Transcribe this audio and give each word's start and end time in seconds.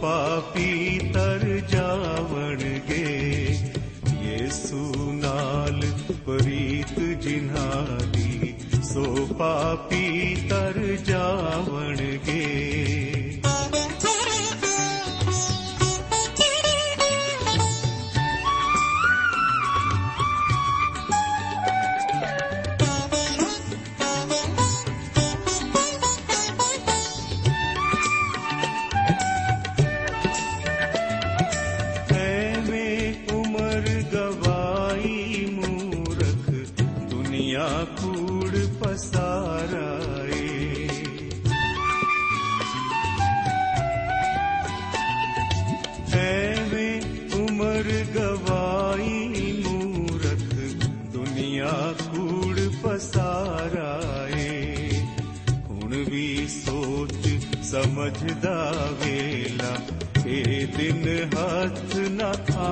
ਪਾਪੀ 0.00 0.98
ਤਰ 1.14 1.60
ਜਾਵਣਗੇ 1.68 3.04
ਯੇਸੂ 4.22 5.12
ਨਾਲ 5.12 5.80
ਪ੍ਰੀਤ 6.26 6.98
ਜਿਨ੍ਹਾਂ 7.00 8.00
ਦੀ 8.12 8.54
ਸੋ 8.82 9.26
ਪਾਪੀ 9.38 10.36
ਤਰ 10.50 10.80
ਜਾਵ 11.04 11.75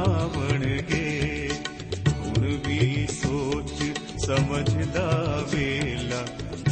ਆਵਣਗੇ 0.05 1.51
ਹੁਣ 2.17 2.47
ਵੀ 2.67 3.07
ਸੋਚ 3.07 3.99
ਸਮਝਦਾ 4.19 5.45
ਵੇਲਾ, 5.53 6.25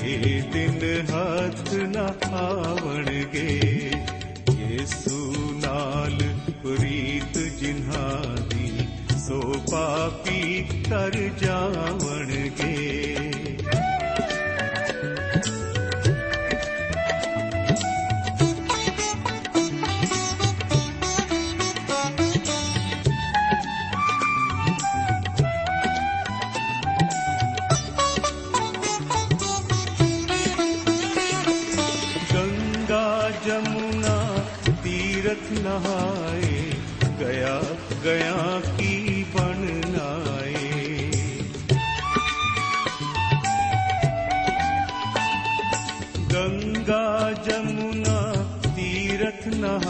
ਇਹ 0.05 0.43
ਦਿਨ 0.43 1.07
ਹੱਥ 1.11 1.73
ਨਾ 1.75 2.15
ਆਵਣਗੇ। 2.33 3.61
ਯੇਸੂ 4.59 5.35
ਨਾਲ 5.67 6.19
ਪ੍ਰੀਤ 6.63 7.39
ਜਿਨ੍ਹਾਂ 7.39 8.49
ਦੀ 8.49 8.73
ਸੋ 9.29 9.41
ਪਾਪੀ 9.73 10.65
ਤਰ 10.91 11.31
ਜਾਵਣਗੇ। 11.39 13.12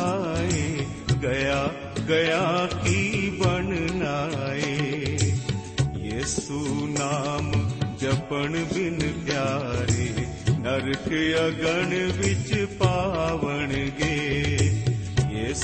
आए 0.02 0.86
गया 1.22 1.62
गया 2.06 2.66
की 2.66 3.30
बननाए 3.30 4.92
ये 5.96 6.22
नाम 6.94 7.52
जपन 8.02 8.52
बिन 8.74 8.98
प्यारे, 9.24 10.08
नरक 10.58 11.08
अगण 11.38 11.90
बिच 12.18 12.68
पावन 12.68 13.68
गे। 14.00 14.16
ये 15.34 15.54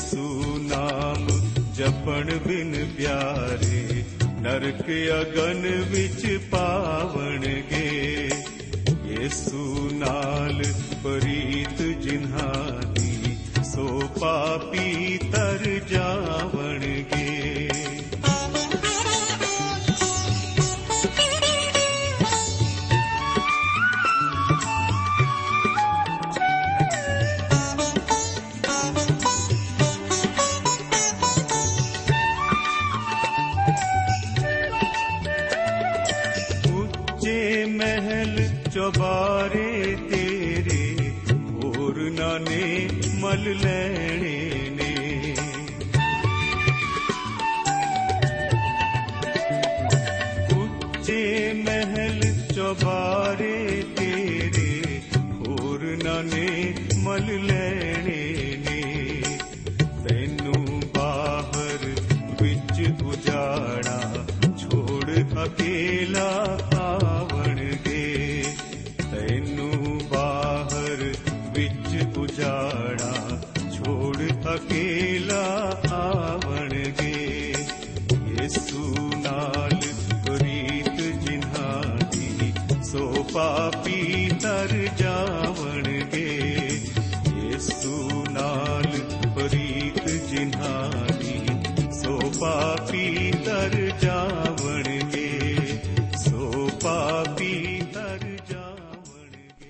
नाम 0.69 1.26
जपन 1.75 2.41
बिन 2.47 2.72
प्यारे, 2.97 4.05
नरक 4.41 4.87
अगन 5.19 5.62
बिच 5.93 6.26
पावन 6.41 7.41
गे। 7.72 8.26
ये 9.09 9.28
नाल 9.94 10.62
प्रीत 11.06 11.78
जिन्हा 12.00 12.67
ਸੋ 13.78 14.00
ਪਾਪੀ 14.20 15.19
ਤਰ 15.32 15.64
ਜਾਵਣਗੇ। 15.90 17.69
ਉੱਚੇ 36.74 37.64
ਮਹਿਲ 37.66 38.48
ਚੁਬਾਰੇ 38.74 39.96
ਤੇਰੇ 40.10 41.12
ਹੋਰਨਾਂ 41.64 42.38
ਨੇ 42.40 42.88
ਮਲ 43.28 43.56
ਲੈਣੇ 43.58 44.36
ਨੇ। 44.70 45.34
ਉੱਚੇ 50.56 51.52
ਮਹਿਲ 51.52 52.20
ਚੋਬਾਰੇ 52.54 53.68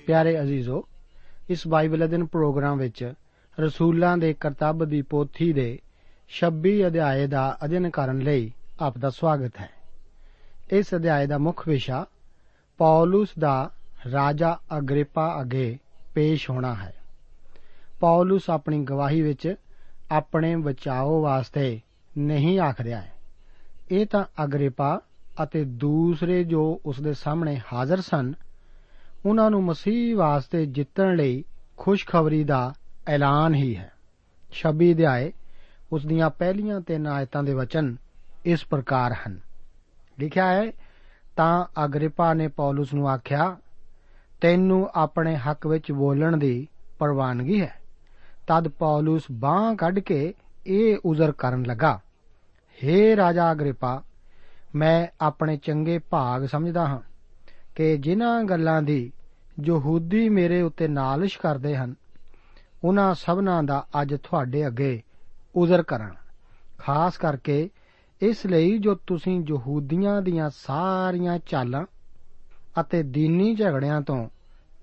ਪਿਆਰੇ 0.09 0.41
ਅਜ਼ੀਜ਼ੋ, 0.41 0.87
ਇਸ 1.49 1.67
ਬਾਈਬਲ 1.67 2.05
ਅਧਿਨ 2.05 2.25
ਪ੍ਰੋਗਰਾਮ 2.25 2.77
ਵਿੱਚ 2.77 3.13
ਰਸੂਲਾਂ 3.59 4.17
ਦੇ 4.17 4.33
ਕਰਤੱਵ 4.33 4.85
ਦੀ 4.85 5.01
ਪੋਥੀ 5.01 5.53
ਦੇ 5.53 5.79
26 6.29 6.87
ਅਧਿਆਏ 6.87 7.27
ਦਾ 7.27 7.57
ਅਧਿਨ 7.65 7.89
ਕਰਨ 7.89 8.19
ਲਈ 8.19 8.53
ਆਪ 8.79 8.97
ਦਾ 8.97 9.09
ਸਵਾਗਤ 9.09 9.51
ਹੈ। 9.59 9.69
ਇਸ 10.71 10.95
ਅਧਿਆਏ 10.95 11.27
ਦਾ 11.27 11.37
ਮੁੱਖ 11.37 11.67
ਵਿਸ਼ਾ 11.67 12.05
ਪੌਲਸ 12.77 13.29
ਦਾ 13.39 13.71
ਰਾਜਾ 14.11 14.57
ਅਗ੍ਰਿਪਾ 14.77 15.41
ਅੱਗੇ 15.41 15.77
ਪੇਸ਼ 16.15 16.49
ਹੋਣਾ 16.49 16.73
ਹੈ। 16.75 16.93
ਪੌਲਸ 17.99 18.49
ਆਪਣੀ 18.49 18.83
ਗਵਾਹੀ 18.83 19.21
ਵਿੱਚ 19.21 19.55
ਆਪਣੇ 20.11 20.55
ਬਚਾਓ 20.55 21.21
ਵਾਸਤੇ 21.21 21.81
ਨਹੀਂ 22.17 22.59
ਆਖ 22.59 22.81
ਰਿਹਾ 22.81 23.01
ਹੈ। 23.01 23.13
ਇਹ 23.91 24.05
ਤਾਂ 24.05 24.25
ਅਗ੍ਰਿਪਾ 24.43 25.01
ਅਤੇ 25.43 25.63
ਦੂਸਰੇ 25.63 26.43
ਜੋ 26.43 26.81
ਉਸ 26.85 26.99
ਦੇ 26.99 27.13
ਸਾਹਮਣੇ 27.13 27.61
ਹਾਜ਼ਰ 27.73 28.01
ਸਨ 28.01 28.33
ਉਹਨਾਂ 29.25 29.51
ਨੂੰ 29.51 29.63
ਮਸੀਹ 29.63 30.17
ਵਾਸਤੇ 30.17 30.65
ਜਿੱਤਣ 30.65 31.15
ਲਈ 31.15 31.43
ਖੁਸ਼ਖਬਰੀ 31.77 32.43
ਦਾ 32.43 32.73
ਐਲਾਨ 33.07 33.55
ਹੀ 33.55 33.75
ਹੈ। 33.75 33.91
26 34.51 34.93
ਅਧਿਆਏ, 34.93 35.33
ਉਸ 35.91 36.05
ਦੀਆਂ 36.05 36.29
ਪਹਿਲੀਆਂ 36.29 36.81
ਤਿੰਨ 36.81 37.07
ਆਇਤਾਂ 37.07 37.43
ਦੇ 37.43 37.53
ਵਚਨ 37.53 37.97
ਇਸ 38.45 38.65
ਪ੍ਰਕਾਰ 38.65 39.13
ਹਨ। 39.13 39.39
ਲਿਖਿਆ 40.19 40.47
ਹੈ, 40.47 40.71
ਤਾਂ 41.35 41.65
ਅਗਰਿਪਾ 41.85 42.33
ਨੇ 42.33 42.47
ਪੌਲਸ 42.47 42.93
ਨੂੰ 42.93 43.09
ਆਖਿਆ, 43.09 43.57
ਤੈਨੂੰ 44.41 44.89
ਆਪਣੇ 44.95 45.35
ਹੱਕ 45.35 45.67
ਵਿੱਚ 45.67 45.91
ਬੋਲਣ 45.91 46.37
ਦੀ 46.37 46.67
ਪ੍ਰਵਾਨਗੀ 46.99 47.61
ਹੈ। 47.61 47.79
ਤਦ 48.47 48.67
ਪੌਲਸ 48.67 49.23
ਬਾਹ 49.31 49.75
ਕੱਢ 49.75 49.99
ਕੇ 49.99 50.33
ਇਹ 50.67 50.97
ਉਜ਼ਰ 51.05 51.31
ਕਰਨ 51.31 51.63
ਲੱਗਾ 51.63 51.99
हे 52.83 53.15
ਰਾਜਾ 53.15 53.51
ਅਗਰਿਪਾ 53.51 54.03
ਮੈਂ 54.75 55.07
ਆਪਣੇ 55.21 55.57
ਚੰਗੇ 55.57 55.99
ਭਾਗ 55.99 56.45
ਸਮਝਦਾ 56.45 56.87
ਹਾਂ। 56.87 56.99
ਕਿ 57.79 57.97
ਜਿਨ੍ਹਾਂ 57.97 58.43
ਗੱਲਾਂ 58.43 58.81
ਦੀ 58.81 59.11
ਯਹੂਦੀ 59.63 60.29
ਮੇਰੇ 60.29 60.61
ਉੱਤੇ 60.61 60.87
ਨਾਲਿਸ਼ 60.87 61.39
ਕਰਦੇ 61.39 61.75
ਹਨ, 61.77 61.95
ਉਹਨਾਂ 62.83 63.13
ਸਭਨਾਂ 63.13 63.63
ਦਾ 63.63 63.87
ਅੱਜ 64.01 64.15
ਤੁਹਾਡੇ 64.15 64.67
ਅੱਗੇ 64.67 65.01
ਉਜ਼ਰ 65.55 65.83
ਕਰਾਂ 65.83 66.09
ਖਾਸ 66.77 67.17
ਕਰਕੇ 67.17 67.69
ਇਸ 68.21 68.45
ਲਈ 68.45 68.77
ਜੋ 68.77 68.95
ਤੁਸੀਂ 68.95 69.45
ਯਹੂਦੀਆਂ 69.49 70.21
ਦੀਆਂ 70.21 70.49
ਸਾਰੀਆਂ 70.49 71.39
ਚਾਲਾਂ 71.39 71.85
ਅਤੇ 72.81 73.03
ਦੀਨੀ 73.03 73.55
ਝਗੜਿਆਂ 73.55 74.01
ਤੋਂ 74.01 74.29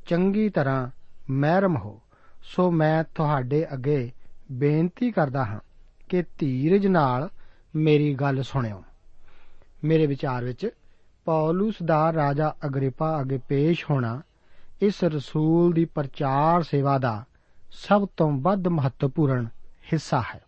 ਚੰਗੀ 0.09 0.49
ਤਰ੍ਹਾਂ 0.49 0.91
ਮਹਿਰਮ 1.31 1.77
ਹੋ, 1.77 2.01
ਸੋ 2.43 2.71
ਮੈਂ 2.71 3.05
ਤੁਹਾਡੇ 3.15 3.67
ਅੱਗੇ 3.73 4.13
ਬੇਨਤੀ 4.53 5.11
ਕਰਦਾ 5.11 5.45
ਹਾਂ 5.45 5.61
ਕਿ 6.09 6.25
ਧੀਰਜ 6.39 6.87
ਨਾਲ 6.87 7.29
ਮੇਰੀ 7.77 8.15
ਗੱਲ 8.15 8.43
ਸੁਣਿਓ। 8.43 8.83
ਮੇਰੇ 9.85 10.07
ਵਿਚਾਰ 10.07 10.45
ਵਿੱਚ 10.45 10.69
ਪੌਲਸ 11.27 11.75
ਦਾ 11.85 12.13
ਰਾਜਾ 12.13 12.55
ਅਗਰਿਪਾ 12.67 13.21
ਅੱਗੇ 13.21 13.39
ਪੇਸ਼ 13.49 13.85
ਹੋਣਾ 13.91 14.23
ਇਸ 14.83 15.05
ਰਸੂਲ 15.05 15.73
ਦੀ 15.73 15.85
ਪ੍ਰਚਾਰ 15.85 16.63
ਸੇਵਾ 16.63 16.99
ਦਾ 16.99 17.25
ਸਭ 17.71 18.07
ਤੋਂ 18.17 18.33
ਵੱਧ 18.33 18.69
ਮਹੱਤਵਪੂਰਨ 18.69 19.49
ਹਿੱਸਾ 19.93 20.23
ਹੈ। 20.35 20.41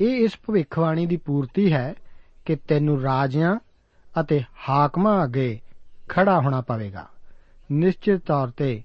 ਇਹ 0.00 0.24
ਇਸ 0.24 0.30
ਭਵਿੱਖਬਾਣੀ 0.46 1.06
ਦੀ 1.06 1.16
ਪੂਰਤੀ 1.16 1.72
ਹੈ 1.72 1.94
ਕਿ 2.44 2.56
ਤੈਨੂੰ 2.56 3.02
ਰਾਜਿਆਂ 3.02 3.56
ਅਤੇ 4.20 4.42
ਹਾਕਮਾਂ 4.68 5.24
ਅੱਗੇ 5.24 5.60
ਖੜਾ 6.08 6.40
ਹੋਣਾ 6.40 6.60
ਪਵੇਗਾ। 6.60 7.08
ਨਿਸ਼ਚਿਤ 7.72 8.20
ਤੌਰ 8.26 8.48
ਤੇ 8.48 8.82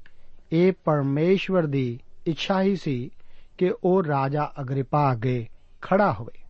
ਇਹ 0.52 0.74
ਪਰਮੇਸ਼ਵਰ 0.86 1.66
ਦੀ 1.66 2.00
ਇੱਛਾ 2.28 2.62
ਹੀ 2.62 2.76
ਸੀ 2.76 3.12
ਕਿ 3.58 3.74
ਉਹ 3.84 4.04
ਰਾਜਾ 4.04 4.52
ਅਗਰਿਪਾ 4.62 5.12
ਅੱਗੇ 5.12 5.48
ਖੜਾ 5.82 6.14
ਹੋਵੇ। 6.14 6.44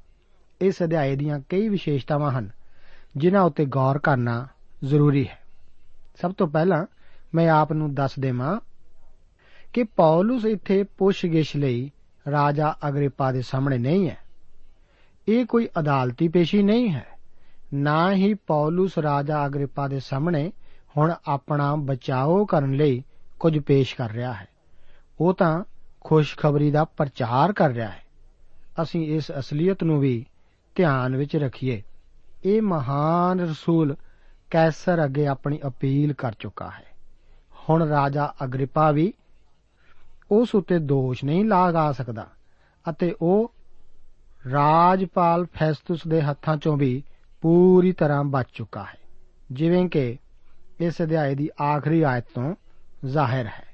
ਇਸ 0.61 0.83
ਅਧਿਆਏ 0.83 1.15
ਦੀਆਂ 1.15 1.39
ਕਈ 1.49 1.69
ਵਿਸ਼ੇਸ਼ਤਾਵਾਂ 1.69 2.31
ਹਨ। 2.31 2.49
ਜਿਨ੍ਹਾਂ 3.18 3.44
ਉੱਤੇ 3.44 3.65
ਗੌਰ 3.65 4.00
ਕਰਨਾ 4.00 4.48
ਜ਼ਰੂਰੀ 4.83 5.27
ਹੈ। 5.27 5.39
ਸਭ 6.21 6.33
ਤੋਂ 6.33 6.48
ਪਹਿਲਾਂ 6.48 6.86
ਮੈਂ 7.36 7.50
ਆਪ 7.50 7.74
ਨੂੰ 7.74 7.94
ਦੱਸ 7.94 8.12
ਦੇਵਾਂ 8.19 8.60
ਕਿ 9.74 9.83
ਪੌਲਸ 9.83 10.45
ਇੱਥੇ 10.45 10.83
ਪੁੱਛਗਿਛ 10.83 11.56
ਲਈ 11.56 11.92
ਰਾਜਾ 12.31 12.75
ਅਗਰਿਪਾ 12.88 13.31
ਦੇ 13.31 13.42
ਸਾਹਮਣੇ 13.42 13.77
ਨਹੀਂ 13.77 14.10
ਹੈ। 14.10 14.18
ਇਹ 15.27 15.45
ਕੋਈ 15.45 15.69
ਅਦਾਲਤੀ 15.80 16.27
ਪੇਸ਼ੀ 16.27 16.63
ਨਹੀਂ 16.63 16.89
ਹੈ। 16.89 17.06
ਨਾ 17.74 18.13
ਹੀ 18.13 18.33
ਪੌਲਸ 18.33 18.98
ਰਾਜਾ 18.98 19.45
ਅਗਰਿਪਾ 19.45 19.88
ਦੇ 19.88 20.00
ਸਾਹਮਣੇ 20.00 20.51
ਹੁਣ 20.98 21.13
ਆਪਣਾ 21.27 21.75
ਬਚਾਓ 21.75 22.45
ਕਰਨ 22.45 22.74
ਲਈ 22.74 23.04
ਕੁਝ 23.39 23.59
ਪੇਸ਼ 23.59 23.95
ਕਰ 23.95 24.12
ਰਿਹਾ 24.12 24.33
ਹੈ। 24.33 24.48
ਉਹ 25.19 25.33
ਤਾਂ 25.33 25.63
ਖੁਸ਼ਖਬਰੀ 26.04 26.71
ਦਾ 26.71 26.83
ਪ੍ਰਚਾਰ 26.83 27.54
ਕਰ 27.54 27.69
ਰਿਹਾ 27.69 27.89
ਹੈ। 27.89 28.04
ਅਸੀਂ 28.81 29.16
ਇਸ 29.16 29.31
ਅਸਲੀਅਤ 29.39 29.83
ਨੂੰ 29.83 30.00
ਵੀ 30.00 30.25
ਧਿਆਨ 30.75 31.16
ਵਿੱਚ 31.16 31.36
ਰੱਖੀਏ। 31.36 31.83
ਇਹ 32.45 32.62
ਮਹਾਨ 32.62 33.40
ਰਸੂਲ 33.40 33.95
ਕੈਸਰ 34.51 35.06
ਅੱਗੇ 35.06 35.28
ਆਪਣੀ 35.28 35.60
ਅਪੀਲ 35.68 36.13
ਕਰ 36.13 36.31
ਚੁੱਕਾ 36.40 36.69
ਹੈ। 36.69 36.86
ਹੁਣ 37.69 37.88
ਰਾਜਾ 37.88 38.34
ਅਗਰਿਪਾ 38.44 38.92
ਵੀ 38.92 39.13
ਉਸ 40.31 40.56
ਉੱਤੇ 40.56 40.80
ਦੋਸ਼ 40.80 41.25
ਨਹੀਂ 41.25 41.45
ਲਗਾ 41.45 41.92
ਸਕਦਾ 41.92 42.28
ਅਤੇ 42.90 43.16
ਉਹ 43.22 43.54
ਰਾਜਪਾਲ 44.51 45.45
ਫੈਸਟਸ 45.45 46.07
ਦੇ 46.07 46.22
ਹੱਥਾਂ 46.22 46.57
ਚੋਂ 46.57 46.78
ਵੀ 46.78 47.04
ਪੂਰੀ 47.42 47.92
ਤਰ੍ਹਾਂ 47.92 48.24
ਬਚ 48.24 48.45
ਚੁੱਕਾ 48.54 48.84
ਹੈ। 48.84 48.98
ਜਿਵੇਂ 49.51 49.90
ਕਿ 49.90 50.18
ਇਸ 50.80 51.01
ਅਧਿਆਏ 51.01 51.36
ਦੀ 51.36 51.50
ਆਖਰੀ 51.62 52.01
ਆਇਤ 52.01 52.25
ਤੋਂ 52.36 52.56
ਜ਼ਾਹਿਰ 53.06 53.45
ਹੈ। 53.45 53.66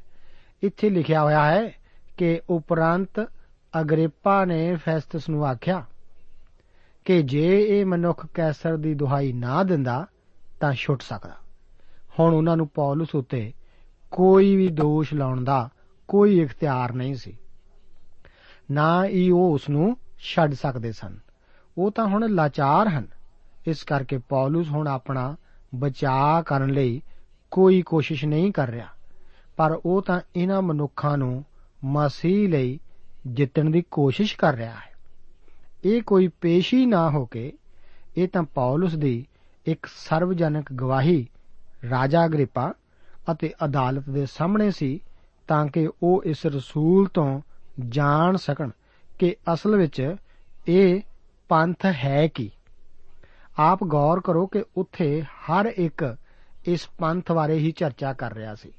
ਇੱਥੇ 0.64 0.90
ਲਿਖਿਆ 0.90 1.24
ਹੋਇਆ 1.24 1.46
ਹੈ 1.46 1.72
ਕਿ 2.18 2.42
ਉਪਰੰਤ 2.50 3.28
ਅਗਰਿਪਾ 3.82 4.46
ਨੇ 4.46 4.76
ਫੈਸਟਸ 4.76 5.30
ਨੂੰ 5.30 5.48
ਆਖਿਆ 5.48 5.86
ਕਿ 7.10 7.24
ਜੇ 7.24 7.66
ਇਹ 7.68 7.86
ਮਨੁੱਖ 7.86 8.28
ਕੈਸਰ 8.34 8.78
ਦੀ 8.78 8.94
ਦੁਹਾਈ 8.94 9.34
ਨਾ 9.34 9.64
ਦਿੰਦਾ, 9.64 10.08
ਤਾਂ 10.60 10.74
ਛੁੱਟ 10.74 11.02
ਸਕਦਾ। 11.02 11.36
ਹੁਣ 12.20 12.34
ਉਹਨਾਂ 12.34 12.58
ਨੂੰ 12.58 12.68
ਪੌਲਸ 12.68 13.16
ਉੱਤੇ 13.16 13.54
ਕੋਈ 14.12 14.56
ਵੀ 14.56 14.68
ਦੋਸ਼ 14.68 15.14
ਲਾਉਣ 15.14 15.44
ਦਾ 15.44 15.70
ਕੋਈ 16.08 16.40
ਇਖਤਿਆਰ 16.40 16.94
ਨਹੀਂ 16.94 17.16
ਸੀ। 17.16 17.38
ਨਾ 18.72 19.06
ਹੀ 19.06 19.30
ਉਹ 19.30 19.54
ਉਸ 19.54 19.70
ਨੂੰ 19.70 19.98
ਛੱਡ 20.20 20.54
ਸਕਦੇ 20.54 20.92
ਸਨ। 20.92 21.20
ਉਹ 21.78 21.92
ਤਾਂ 21.92 22.08
ਹੁਣ 22.08 22.30
ਲਾਚਾਰ 22.30 22.88
ਹਨ। 22.88 23.08
ਇਸ 23.68 23.84
ਕਰਕੇ 23.84 24.18
ਪੌਲਸ 24.18 24.70
ਹੁਣ 24.70 24.88
ਆਪਣਾ 24.88 25.36
ਬਚਾਅ 25.76 26.44
ਕਰਨ 26.44 26.70
ਲਈ 26.70 27.02
ਕੋਈ 27.52 27.82
ਕੋਸ਼ਿਸ਼ 27.82 28.26
ਨਹੀਂ 28.26 28.52
ਕਰ 28.52 28.70
ਰਿਹਾ। 28.70 28.88
ਪਰ 29.58 29.80
ਉਹ 29.86 30.02
ਤਾਂ 30.02 30.22
ਇਹਨਾਂ 30.36 30.62
ਮਨੁੱਖਾਂ 30.62 31.18
ਨੂੰ 31.18 31.46
ਮਸੀਹ 31.84 32.50
ਲਈ 32.50 32.80
ਜਿੱਤਣ 33.28 33.70
ਦੀ 33.70 33.82
ਕੋਸ਼ਿਸ਼ 33.82 34.38
ਕਰ 34.38 34.56
ਰਿਹਾ 34.56 34.72
ਹੈ। 34.72 34.99
ਇਹ 35.86 36.02
ਕੋਈ 36.02 36.28
ਪੇਸ਼ੀ 36.28 36.86
ਨਾ 36.86 37.10
ਹੋ 37.10 37.26
ਕੇ, 37.26 37.54
ਇਹ 38.18 38.28
ਤਾਂ 38.28 38.44
ਪੌਲਸ 38.44 38.96
ਦੀ 38.96 39.26
ਇੱਕ 39.66 39.86
ਸਰਵਜਨਕ 39.86 40.74
ਗਵਾਹੀ, 40.74 41.28
ਰਾਜਾ 41.90 42.26
ਅਗਰਿਪਾ 42.26 42.74
ਅਤੇ 43.32 43.54
ਅਦਾਲਤ 43.66 44.10
ਦੇ 44.10 44.26
ਸਾਹਮਣੇ 44.26 44.72
ਸੀ, 44.72 45.00
ਤਾਂ 45.48 45.68
ਕਿ 45.68 45.90
ਉਹ 46.04 46.24
ਇਸ 46.26 46.46
ਰਸੂਲ 46.46 47.08
ਤੋਂ 47.08 47.42
ਜਾਣ 47.90 48.36
ਸਕਣ 48.36 48.70
ਕਿ 49.20 49.36
ਅਸਲ 49.54 49.76
ਵਿੱਚ 49.76 50.16
ਇਹ 50.68 51.02
ਪੰਥ 51.50 51.86
ਹੈ 51.86 52.28
ਕੀ। 52.28 52.52
ਆਪ 53.60 53.84
ਗੌਰ 53.84 54.20
ਕਰੋ 54.20 54.48
ਕਿ 54.48 54.64
ਉੱਥੇ 54.78 55.22
ਹਰ 55.22 55.66
ਇੱਕ 55.66 56.16
ਇਸ 56.66 56.90
ਪੰਥ 56.98 57.32
ਬਾਰੇ 57.32 57.58
ਹੀ 57.58 57.72
ਚਰਚਾ 57.72 58.14
ਕਰ 58.14 58.34
ਰਿਹਾ 58.34 58.56
ਸੀ। 58.56 58.70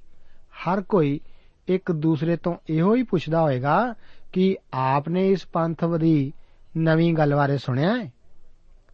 ਹਰ 0.50 0.80
ਕੋਈ 0.80 1.21
ਇੱਕ 1.69 1.92
ਦੂਸਰੇ 1.92 2.37
ਤੋਂ 2.37 2.57
ਇਹੋ 2.69 2.95
ਹੀ 2.95 3.02
ਪੁੱਛਦਾ 3.02 3.40
ਹੋਵੇਗਾ 3.40 3.95
ਕਿ 4.33 4.57
ਆਪ 4.73 5.09
ਨੇ 5.09 5.28
ਇਸ 5.28 5.47
ਪੰਥ 5.47 5.85
ਦੀ 5.85 6.33
ਨਵੀਂ 6.76 7.14
ਗੱਲ 7.14 7.34
ਬਾਰੇ 7.34 7.58
ਸੁਣਿਆ 7.58 7.96
ਹੈ? 7.96 8.12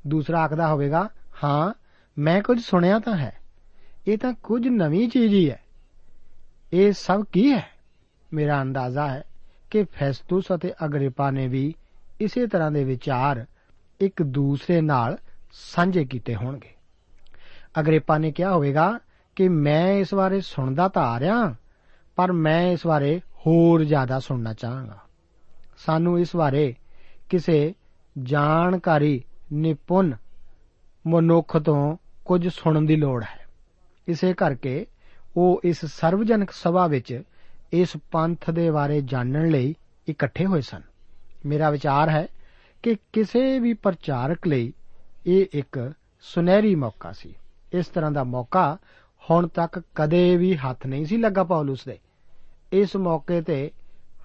ਦੂਸਰਾ 0.06 0.40
ਆਖਦਾ 0.40 0.68
ਹੋਵੇਗਾ, 0.68 1.08
ਹਾਂ, 1.44 1.72
ਮੈਂ 2.18 2.42
ਕੁਝ 2.42 2.62
ਸੁਣਿਆ 2.62 2.98
ਤਾਂ 2.98 3.16
ਹੈ। 3.16 3.36
ਇਹ 4.08 4.18
ਤਾਂ 4.18 4.32
ਕੁਝ 4.32 4.68
ਨਵੀਂ 4.68 5.08
ਚੀਜ਼ 5.08 5.34
ਹੀ 5.34 5.50
ਹੈ। 5.50 5.60
ਇਹ 6.72 6.92
ਸਭ 6.92 7.24
ਕੀ 7.32 7.52
ਹੈ? 7.52 7.68
ਮੇਰਾ 8.32 8.62
ਅੰਦਾਜ਼ਾ 8.62 9.08
ਹੈ 9.08 9.22
ਕਿ 9.70 9.84
ਫੈਸਟਸ 9.84 10.42
ਅਤੇ 10.54 10.72
ਅਗਰਿਪਾ 10.84 11.30
ਨੇ 11.30 11.48
ਵੀ 11.48 11.74
ਇਸੇ 12.20 12.46
ਤਰ੍ਹਾਂ 12.46 12.70
ਦੇ 12.70 12.84
ਵਿਚਾਰ 12.84 13.46
ਇੱਕ 14.00 14.22
ਦੂਸਰੇ 14.22 14.80
ਨਾਲ 14.80 15.18
ਸਾਂਝੇ 15.52 16.04
ਕੀਤੇ 16.04 16.34
ਹੋਣਗੇ। 16.34 16.74
ਅਗਰਿਪਾ 17.80 18.18
ਨੇ 18.18 18.32
ਕਿਹਾ 18.32 18.52
ਹੋਵੇਗਾ 18.52 18.98
ਕਿ 19.36 19.48
ਮੈਂ 19.48 19.92
ਇਸ 19.92 20.14
ਬਾਰੇ 20.14 20.40
ਸੁਣਦਾ 20.40 20.88
ਤਾਂ 20.88 21.02
ਆ 21.02 21.20
ਰਿਹਾ 21.20 21.54
ਪਰ 22.16 22.32
ਮੈਂ 22.32 22.70
ਇਸ 22.72 22.86
ਬਾਰੇ 22.86 23.18
ਹੋਰ 23.18 23.84
ਜ਼ਿਆਦਾ 23.84 24.20
ਸੁਣਨਾ 24.20 24.52
ਚਾਹਾਂਗਾ। 24.52 24.98
ਸਾਨੂੰ 25.78 26.18
ਇਸ 26.18 26.36
ਬਾਰੇ 26.36 26.74
ਕਿਸੇ 27.28 27.74
ਜਾਣਕਾਰੀ 28.22 29.24
ਨਿਪੁੰਨ 29.52 30.16
ਮਨੁੱਖ 31.06 31.56
ਤੋਂ 31.56 31.96
ਕੁਝ 32.24 32.48
ਸੁਣਨ 32.48 32.86
ਦੀ 32.86 32.96
ਲੋੜ 32.96 33.24
ਹੈ। 33.24 33.46
ਇਸੇ 34.08 34.34
ਕਰਕੇ 34.34 34.86
ਉਹ 35.36 35.60
ਇਸ 35.64 35.84
ਸਰਵਜਨਕ 35.84 36.50
ਸਭਾ 36.50 36.86
ਵਿੱਚ 36.86 37.22
ਇਸ 37.72 37.96
ਪੰਥ 38.10 38.50
ਦੇ 38.50 38.70
ਬਾਰੇ 38.70 39.00
ਜਾਣਨ 39.00 39.50
ਲਈ 39.50 39.74
ਇਕੱਠੇ 40.08 40.46
ਹੋਏ 40.46 40.60
ਸਨ। 40.60 40.82
ਮੇਰਾ 41.46 41.70
ਵਿਚਾਰ 41.70 42.08
ਹੈ 42.08 42.28
ਕਿ 42.82 42.96
ਕਿਸੇ 43.12 43.58
ਵੀ 43.58 43.72
ਪ੍ਰਚਾਰਕ 43.72 44.46
ਲਈ 44.46 44.72
ਇਹ 45.26 45.46
ਇੱਕ 45.52 45.92
ਸੁਨਹਿਰੀ 46.20 46.74
ਮੌਕਾ 46.74 47.12
ਸੀ। 47.12 47.34
ਇਸ 47.72 47.86
ਤਰ੍ਹਾਂ 47.86 48.10
ਦਾ 48.10 48.24
ਮੌਕਾ 48.24 48.78
ਹੁਣ 49.30 49.48
ਤੱਕ 49.48 49.82
ਕਦੇ 49.94 50.36
ਵੀ 50.36 50.56
ਹੱਥ 50.56 50.86
ਨਹੀਂ 50.86 51.06
ਸੀ 51.06 51.16
ਲੱਗਾ 51.16 51.44
ਪੌਲਸ 51.44 51.84
ਦੇ। 51.84 51.98
ਇਸ 52.72 52.96
ਮੌਕੇ 52.96 53.40
ਤੇ 53.40 53.70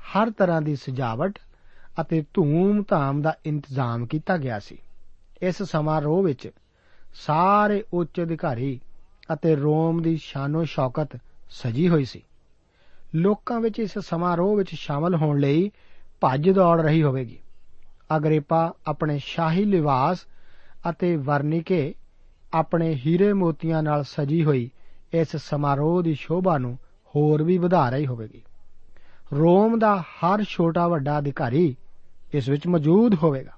ਹਰ 0.02 0.32
ਤਰ੍ਹਾਂ 0.32 0.62
ਦੀ 0.62 0.76
ਸਜਾਵਟ 0.76 1.40
ਅਤੇ 2.02 2.24
ਧੂਮ-ਧਾਮ 2.34 3.22
ਦਾ 3.22 3.36
ਇੰਤਜ਼ਾਮ 3.46 4.06
ਕੀਤਾ 4.06 4.38
ਗਿਆ 4.38 4.60
ਸੀ। 4.60 4.78
ਇਸ 5.42 5.64
ਸਮਾਰੋਹ 5.64 6.24
ਵਿੱਚ 6.24 6.50
ਸਾਰੇ 7.14 7.84
ਉੱਚ 7.94 8.22
ਅਧਿਕਾਰੀ 8.22 8.80
ਅਤੇ 9.34 9.56
ਰੋਮ 9.56 10.02
ਦੀ 10.02 10.18
ਸ਼ਾਨੋ 10.18 10.64
ਸ਼ੌਕਤ 10.64 11.20
ਸਜੀ 11.50 11.90
ਹੋਈ 11.90 12.06
ਸੀ। 12.06 12.24
ਲੋਕਾਂ 13.16 13.60
ਵਿੱਚ 13.60 13.80
ਇਸ 13.80 14.00
ਸਮਾਰੋਹ 14.00 14.56
ਵਿੱਚ 14.56 14.70
ਸ਼ਾਮਲ 14.74 15.16
ਹੋਣ 15.16 15.40
ਲਈ 15.40 15.72
ਭੱਜ 16.22 16.50
ਦੌੜ 16.50 16.82
ਰਹੀ 16.82 17.04
ਹੋਵੇਗੀ। 17.04 17.40
ਅਗਰੀਪਾ 18.18 18.74
ਆਪਣੇ 18.88 19.20
ਸ਼ਾਹੀ 19.24 19.66
ਲਿਵਾਸ 19.66 20.26
ਅਤੇ 20.90 21.16
ਵਰਨਿਕੇ 21.16 21.96
ਆਪਣੇ 22.54 22.96
ਹੀਰੇ 22.96 23.34
ਮੋਤੀਆਂ 23.34 23.84
ਨਾਲ 23.84 24.04
ਸਜੀ 24.04 24.44
ਹੋਈ 24.44 24.70
ਇਸ 25.14 25.36
ਸਮਾਰੋਹ 25.36 26.02
ਦੀ 26.02 26.14
ਸ਼ੋਭਾ 26.14 26.58
ਨੂੰ 26.58 26.78
ਹੋਰ 27.16 27.44
ਵੀ 27.44 27.58
ਵਧਾ 27.58 27.90
ਰਹੀ 27.90 28.06
ਹੋਵੇਗੀ। 28.06 28.42
ਰੋਮ 29.34 29.80
ਦਾ 29.80 30.02
ਹਰ 30.02 30.44
ਛੋਟਾ 30.44 30.88
ਵੱਡਾ 30.88 31.20
ਅਧਿਕਾਰੀ 31.20 31.76
ਇਸ 32.34 32.50
ਵਿੱਚ 32.50 32.68
ਮੌਜੂਦ 32.68 33.16
ਹੋਵੇਗਾ। 33.16 33.52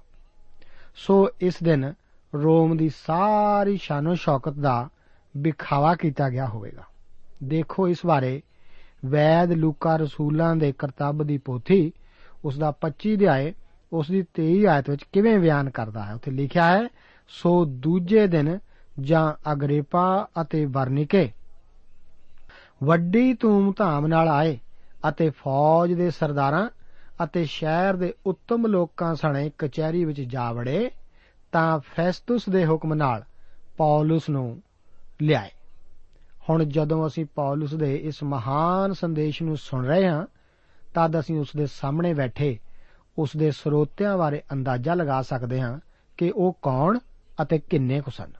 ਸੋ 0.96 1.28
ਇਸ 1.40 1.54
ਦਿਨ 1.62 1.92
ਰੋਮ 2.34 2.76
ਦੀ 2.76 2.90
ਸਾਰੀ 3.06 3.76
ਸ਼ਾਨੋ 3.76 4.14
ਸ਼ੌਕਤ 4.14 4.52
ਦਾ 4.52 4.88
ਵਿਖਾਵਾ 5.36 5.94
ਕੀਤਾ 5.94 6.28
ਗਿਆ 6.28 6.46
ਹੋਵੇਗਾ। 6.46 6.82
ਦੇਖੋ 7.44 7.88
ਇਸ 7.88 8.06
ਬਾਰੇ 8.06 8.42
ਵੈਦ 9.06 9.52
ਲੂਕਾ 9.52 9.96
ਰਸੂਲਾਂ 9.96 10.56
ਦੇ 10.56 10.72
ਕਰਤੱਵ 10.72 11.26
ਦੀ 11.26 11.38
ਪੋਥੀ 11.38 11.92
ਉਸ 12.44 12.58
ਦਾ 12.58 12.70
25 12.70 13.14
ਅਧਿਆਏ, 13.14 13.54
ਉਸ 13.92 14.10
ਦੀ 14.10 14.24
23 14.34 14.66
ਆਇਤ 14.66 14.90
ਵਿੱਚ 14.90 15.04
ਕਿਵੇਂ 15.12 15.38
ਬਿਆਨ 15.38 15.70
ਕਰਦਾ 15.70 16.04
ਹੈ? 16.04 16.14
ਉੱਥੇ 16.14 16.30
ਲਿਖਿਆ 16.30 16.78
ਹੈ, 16.78 16.88
ਸੋ 17.28 17.64
ਦੂਜੇ 17.64 18.26
ਦਿਨ 18.26 18.58
ਜਾਂ 19.00 19.52
ਅਗਰੀਪਾ 19.52 20.28
ਅਤੇ 20.40 20.64
ਵਰਨਿਕੇ, 20.64 21.32
ਵੱਡੀ 22.84 23.32
ਧੂਮ-ਧਾਮ 23.32 24.06
ਨਾਲ 24.06 24.28
ਆਏ 24.28 24.58
ਅਤੇ 25.08 25.30
ਫੌਜ 25.30 25.92
ਦੇ 25.92 26.10
ਸਰਦਾਰਾਂ 26.10 26.68
ਅਤੇ 27.24 27.44
ਸ਼ਹਿਰ 27.44 27.94
ਦੇ 27.94 28.14
ਉੱਤਮ 28.26 28.66
ਲੋਕਾਂ 28.66 29.14
ਸਣੇ 29.14 29.50
ਕਚਹਿਰੀ 29.58 30.04
ਵਿੱਚ 30.04 30.20
ਜਾ 30.20 30.52
ਵੜੇ, 30.52 30.90
ਤਾਂ 31.52 31.78
ਫੈਸਟਸ 31.78 32.48
ਦੇ 32.48 32.66
ਹੁਕਮ 32.66 32.94
ਨਾਲ 32.94 33.24
ਪੌਲਸ 33.76 34.28
ਨੂੰ 34.30 34.62
ਲਿਆਏ। 35.22 35.50
ਹੁਣ 36.50 36.64
ਜਦੋਂ 36.64 37.06
ਅਸੀਂ 37.06 37.24
ਪੌਲਸ 37.34 37.74
ਦੇ 37.74 37.96
ਇਸ 37.96 38.22
ਮਹਾਨ 38.22 38.92
ਸੰਦੇਸ਼ 38.92 39.42
ਨੂੰ 39.42 39.56
ਸੁਣ 39.56 39.86
ਰਹੇ 39.86 40.08
ਹਾਂ, 40.08 40.26
ਤਦ 40.94 41.18
ਅਸੀਂ 41.18 41.40
ਉਸ 41.40 41.48
ਦੇ 41.56 41.66
ਸਾਹਮਣੇ 41.66 42.14
ਬੈਠੇ, 42.14 42.58
ਉਸ 43.18 43.30
ਦੇ 43.36 43.50
ਸਰੋਤਿਆਂ 43.50 44.18
ਬਾਰੇ 44.18 44.42
ਅੰਦਾਜ਼ਾ 44.52 44.94
ਲਗਾ 44.94 45.22
ਸਕਦੇ 45.22 45.60
ਹਾਂ 45.60 45.80
ਕਿ 46.16 46.30
ਉਹ 46.30 46.58
ਕੌਣ 46.62 46.98
ਅਤੇ 47.42 47.58
ਕਿੰਨੇ 47.58 48.00
ਕੁ 48.00 48.10
ਸਨ। 48.10 48.30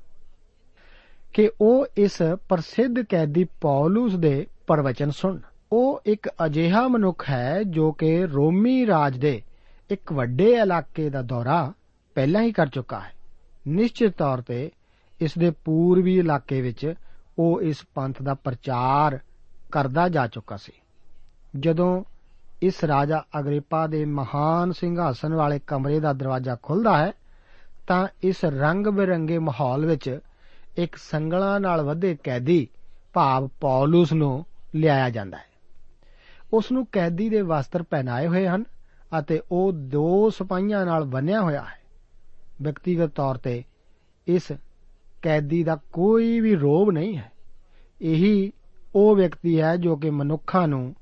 ਕਿ 1.32 1.50
ਉਹ 1.60 1.86
ਇਸ 1.96 2.22
ਪ੍ਰਸਿੱਧ 2.48 3.00
ਕੈਦੀ 3.00 3.44
ਪੌਲਸ 3.44 4.14
ਦੇ 4.14 4.46
ਪ੍ਰਵਚਨ 4.66 5.10
ਸੁਣ। 5.10 5.40
ਉਹ 5.72 6.02
ਇੱਕ 6.06 6.30
ਅਜਿਹਾ 6.46 6.88
ਮਨੁੱਖ 6.88 7.30
ਹੈ 7.30 7.62
ਜੋ 7.62 7.92
ਕਿ 7.92 8.26
ਰੋਮੀ 8.26 8.86
ਰਾਜ 8.86 9.18
ਦੇ 9.18 9.42
ਇੱਕ 9.90 10.12
ਵੱਡੇ 10.12 10.52
ਇਲਾਕੇ 10.52 11.10
ਦਾ 11.10 11.22
ਦੌਰਾ 11.22 11.72
ਪਹਿਲਾਂ 12.14 12.42
ਹੀ 12.42 12.52
ਕਰ 12.52 12.66
ਚੁੱਕਾ 12.66 13.00
ਹੈ। 13.00 13.12
ਨਿਸ਼ਚਿਤ 13.68 14.12
ਤੌਰ 14.18 14.40
ਤੇ 14.40 14.70
ਇਸ 15.20 15.38
ਦੇ 15.38 15.50
ਪੂਰਬੀ 15.50 16.18
ਇਲਾਕੇ 16.18 16.60
ਵਿੱਚ 16.60 16.94
ਉਹ 17.38 17.62
ਇਸ 17.62 17.76
ਪੰਥ 17.94 18.22
ਦਾ 18.22 18.34
ਪ੍ਰਚਾਰ 18.34 19.18
ਕਰਦਾ 19.72 20.08
ਜਾ 20.08 20.26
ਚੁੱਕਾ 20.26 20.56
ਸੀ। 20.56 20.72
ਜਦੋਂ 21.60 22.04
ਇਸ 22.62 22.84
ਰਾਜਾ 22.84 23.22
ਅਗਰੀਪਾ 23.40 23.86
ਦੇ 23.86 24.04
ਮਹਾਨ 24.04 24.72
ਸਿੰਘਾਸਨ 24.72 25.34
ਵਾਲੇ 25.34 25.58
ਕਮਰੇ 25.58 26.00
ਦਾ 26.00 26.12
ਦਰਵਾਜ਼ਾ 26.12 26.56
ਖੁੱਲਦਾ 26.62 26.98
ਹੈ, 26.98 27.12
ਤਾਂ 27.86 28.08
ਇਸ 28.22 28.44
ਰੰਗ 28.44 28.86
ਬਿਰੰਗੇ 28.86 29.38
ਮਾਹੌਲ 29.38 29.86
ਵਿੱਚ 29.86 30.18
ਇੱਕ 30.76 30.96
ਸੰਗਲਾਂ 30.96 31.60
ਨਾਲ 31.60 31.82
ਵਧੇ 31.82 32.16
ਕੈਦੀ 32.22 32.68
ਭਾਵ 33.12 33.48
ਪੌਲਸ 33.60 34.12
ਨੂੰ 34.12 34.44
ਲਿਆਇਆ 34.74 35.10
ਜਾਂਦਾ 35.10 35.36
ਹੈ। 35.36 35.53
ਉਸ 36.54 36.72
ਨੂੰ 36.72 36.86
ਕੈਦੀ 36.92 37.28
ਦੇ 37.28 37.42
ਵਸਤਰ 37.42 37.82
ਪਹਿਨਾਏ 37.82 38.26
ਹੋਏ 38.26 38.46
ਹਨ 38.46 38.64
ਅਤੇ 39.18 39.40
ਉਹ 39.52 39.72
ਦੋ 39.72 40.30
ਸਿਪਾਹੀਆਂ 40.30 40.84
ਨਾਲ 40.86 41.04
ਬੰਨਿਆ 41.04 41.40
ਹੋਇਆ 41.40 41.60
ਹੈ। 41.60 41.82
ਵਿਅਕਤੀਗਤ 42.62 43.06
ਤੌਰ 43.06 43.34
ਤੇ 43.34 43.64
ਇਸ 44.26 44.52
ਕੈਦੀ 45.22 45.62
ਦਾ 45.64 45.76
ਕੋਈ 45.92 46.40
ਵੀ 46.40 46.54
ਰੋਬ 46.54 46.90
ਨਹੀਂ 46.90 47.16
ਹੈ। 47.16 47.32
ਇਹੀ 48.00 48.52
ਉਹ 48.94 49.16
ਵਿਅਕਤੀ 49.16 49.60
ਹੈ 49.60 49.76
ਜੋ 49.76 49.96
ਕਿ 49.96 50.10
ਮਨੁੱਖਾਂ 50.10 50.68
ਨੂੰ 50.68 50.94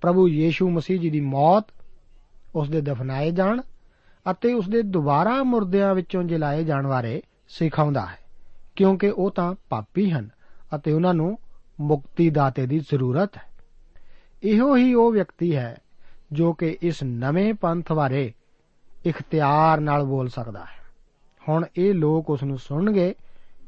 ਪ੍ਰਭੂ 0.00 0.28
ਯੀਸ਼ੂ 0.28 0.70
ਮਸੀਹ 0.70 1.00
ਜੀ 1.00 1.10
ਦੀ 1.10 1.20
ਮੌਤ 1.20 1.64
ਉਸ 2.54 2.70
ਦੇ 2.70 2.80
ਦਫਨਾਏ 2.80 3.30
ਜਾਣ 3.30 3.60
ਅਤੇ 4.30 4.52
ਉਸ 4.52 4.68
ਦੇ 4.68 4.82
ਦੁਬਾਰਾ 4.82 5.42
ਮੁਰਦਿਆਂ 5.42 5.94
ਵਿੱਚੋਂ 5.94 6.22
ਜਿਲਾਏ 6.22 6.64
ਜਾਣ 6.64 6.86
ਬਾਰੇ 6.86 7.22
ਸਿਖਾਉਂਦਾ 7.48 8.06
ਹੈ, 8.06 8.18
ਕਿਉਂਕਿ 8.76 9.10
ਉਹ 9.10 9.30
ਤਾਂ 9.30 9.54
ਪਾਪੀ 9.70 10.10
ਹਨ 10.10 10.30
ਅਤੇ 10.74 10.92
ਉਹਨਾਂ 10.92 11.14
ਨੂੰ 11.14 11.38
ਮੁਕਤੀ 11.80 12.30
ਦਾਤੇ 12.30 12.66
ਦੀ 12.66 12.78
ਜ਼ਰੂਰਤ 12.78 13.36
ਹੈ। 13.36 13.55
ਇਹੋ 14.42 14.76
ਹੀ 14.76 14.94
ਉਹ 14.94 15.12
ਵਿਅਕਤੀ 15.12 15.56
ਹੈ 15.56 15.78
ਜੋ 16.32 16.52
ਕਿ 16.52 16.78
ਇਸ 16.82 17.02
ਨਵੇਂ 17.02 17.54
ਪੰਥ 17.54 17.92
ਬਾਰੇ 17.92 18.32
ਇਖਤਿਆਰ 19.06 19.80
ਨਾਲ 19.80 20.04
ਬੋਲ 20.04 20.28
ਸਕਦਾ 20.28 20.60
ਹੈ। 20.60 20.86
ਹੁਣ 21.48 21.66
ਇਹ 21.76 21.94
ਲੋਕ 21.94 22.30
ਉਸ 22.30 22.42
ਨੂੰ 22.42 22.58
ਸੁਣਨਗੇ 22.58 23.14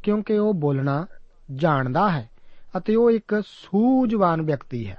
ਕਿਉਂਕਿ 0.03 0.39
ਉਹ 0.39 0.55
ਬੋਲਣਾ 0.55 1.07
ਜਾਣਦਾ 1.55 2.11
ਹੈ 2.11 2.31
ਅਤੇ 2.77 2.95
ਉਹ 2.95 3.11
ਇੱਕ 3.11 3.43
ਸੂਝਵਾਨ 3.47 4.43
ਵਿਅਕਤੀ 4.43 4.89
ਹੈ। 4.91 4.97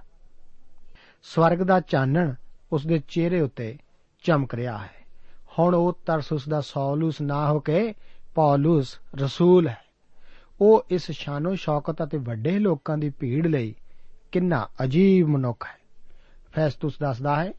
ਸਵਰਗ 1.24 1.58
ਦਾ 1.58 1.80
ਚਾਨਣ 1.80 2.34
ਉਸ 2.72 2.88
ਦੇ 2.88 3.02
ਚਿਹਰੇ 3.08 3.42
ਉੱਤੇ 3.42 3.78
ਚਮਕ 4.24 4.56
ਰਿਹਾ 4.56 4.78
ਹੈ। 4.78 5.00
ਹੁਣ 5.60 5.76
ਉਹ 5.76 6.00
ਤਰਸੁਸ 6.06 6.50
ਦਾ 6.50 6.62
ਸੌਲੂਸ 6.62 7.22
ਨਾ 7.22 7.52
ਹੋ 7.52 7.60
ਕੇ 7.60 7.94
ਪੌਲਸ 8.36 9.00
ਰਸੂਲ 9.16 9.68
ਹੈ। 9.68 9.78
ਉਹ 10.62 10.86
ਇਸ 10.90 11.12
ਸ਼ਾਨੋ 11.12 11.56
ਸ਼ੌਕਤ 11.56 12.04
ਅਤੇ 12.04 12.18
ਵੱਡੇ 12.18 12.60
ਲੋਕਾਂ 12.60 12.98
ਦੀ 12.98 13.10
ਭੀੜ 13.10 13.48
ਲਈ 13.48 13.76
ਕਿੰਨਾ 14.32 14.68
ਅਜੀਬ 14.84 15.28
ਮਨੁੱਖ 15.28 15.66
ਹੈ। 15.66 15.80
ਫੈਸਟਸ 16.52 17.00
ਦੱਸਦਾ 17.00 17.44
ਹੈ 17.44 17.54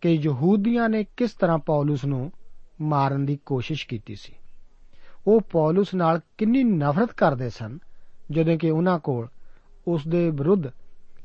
ਕਿ 0.00 0.10
ਯਹੂਦੀਆਂ 0.10 0.88
ਨੇ 0.88 1.04
ਕਿਸ 1.16 1.30
ਤਰ੍ਹਾਂ 1.30 1.58
ਪੌਲਸ 1.58 2.04
ਨੂੰ 2.04 2.32
ਮਾਰਨ 2.80 3.26
ਦੀ 3.26 3.38
ਕੋਸ਼ਿਸ਼ 3.46 3.86
ਕੀਤੀ 3.88 4.14
ਸੀ। 4.14 4.32
ਉਹ 5.26 5.40
ਪੌਲਸ 5.40 5.94
ਨਾਲ 5.94 6.20
ਕਿੰਨੀ 6.38 6.64
ਨਫ਼ਰਤ 6.64 7.12
ਕਰਦੇ 7.12 7.50
ਸਨ, 7.50 7.78
ਜਦੋਂ 8.30 8.56
ਕਿ 8.56 8.70
ਉਹਨਾਂ 8.70 8.98
ਕੋਲ 8.98 9.28
ਉਸ 9.88 10.08
ਦੇ 10.08 10.30
ਵਿਰੁੱਧ 10.30 10.66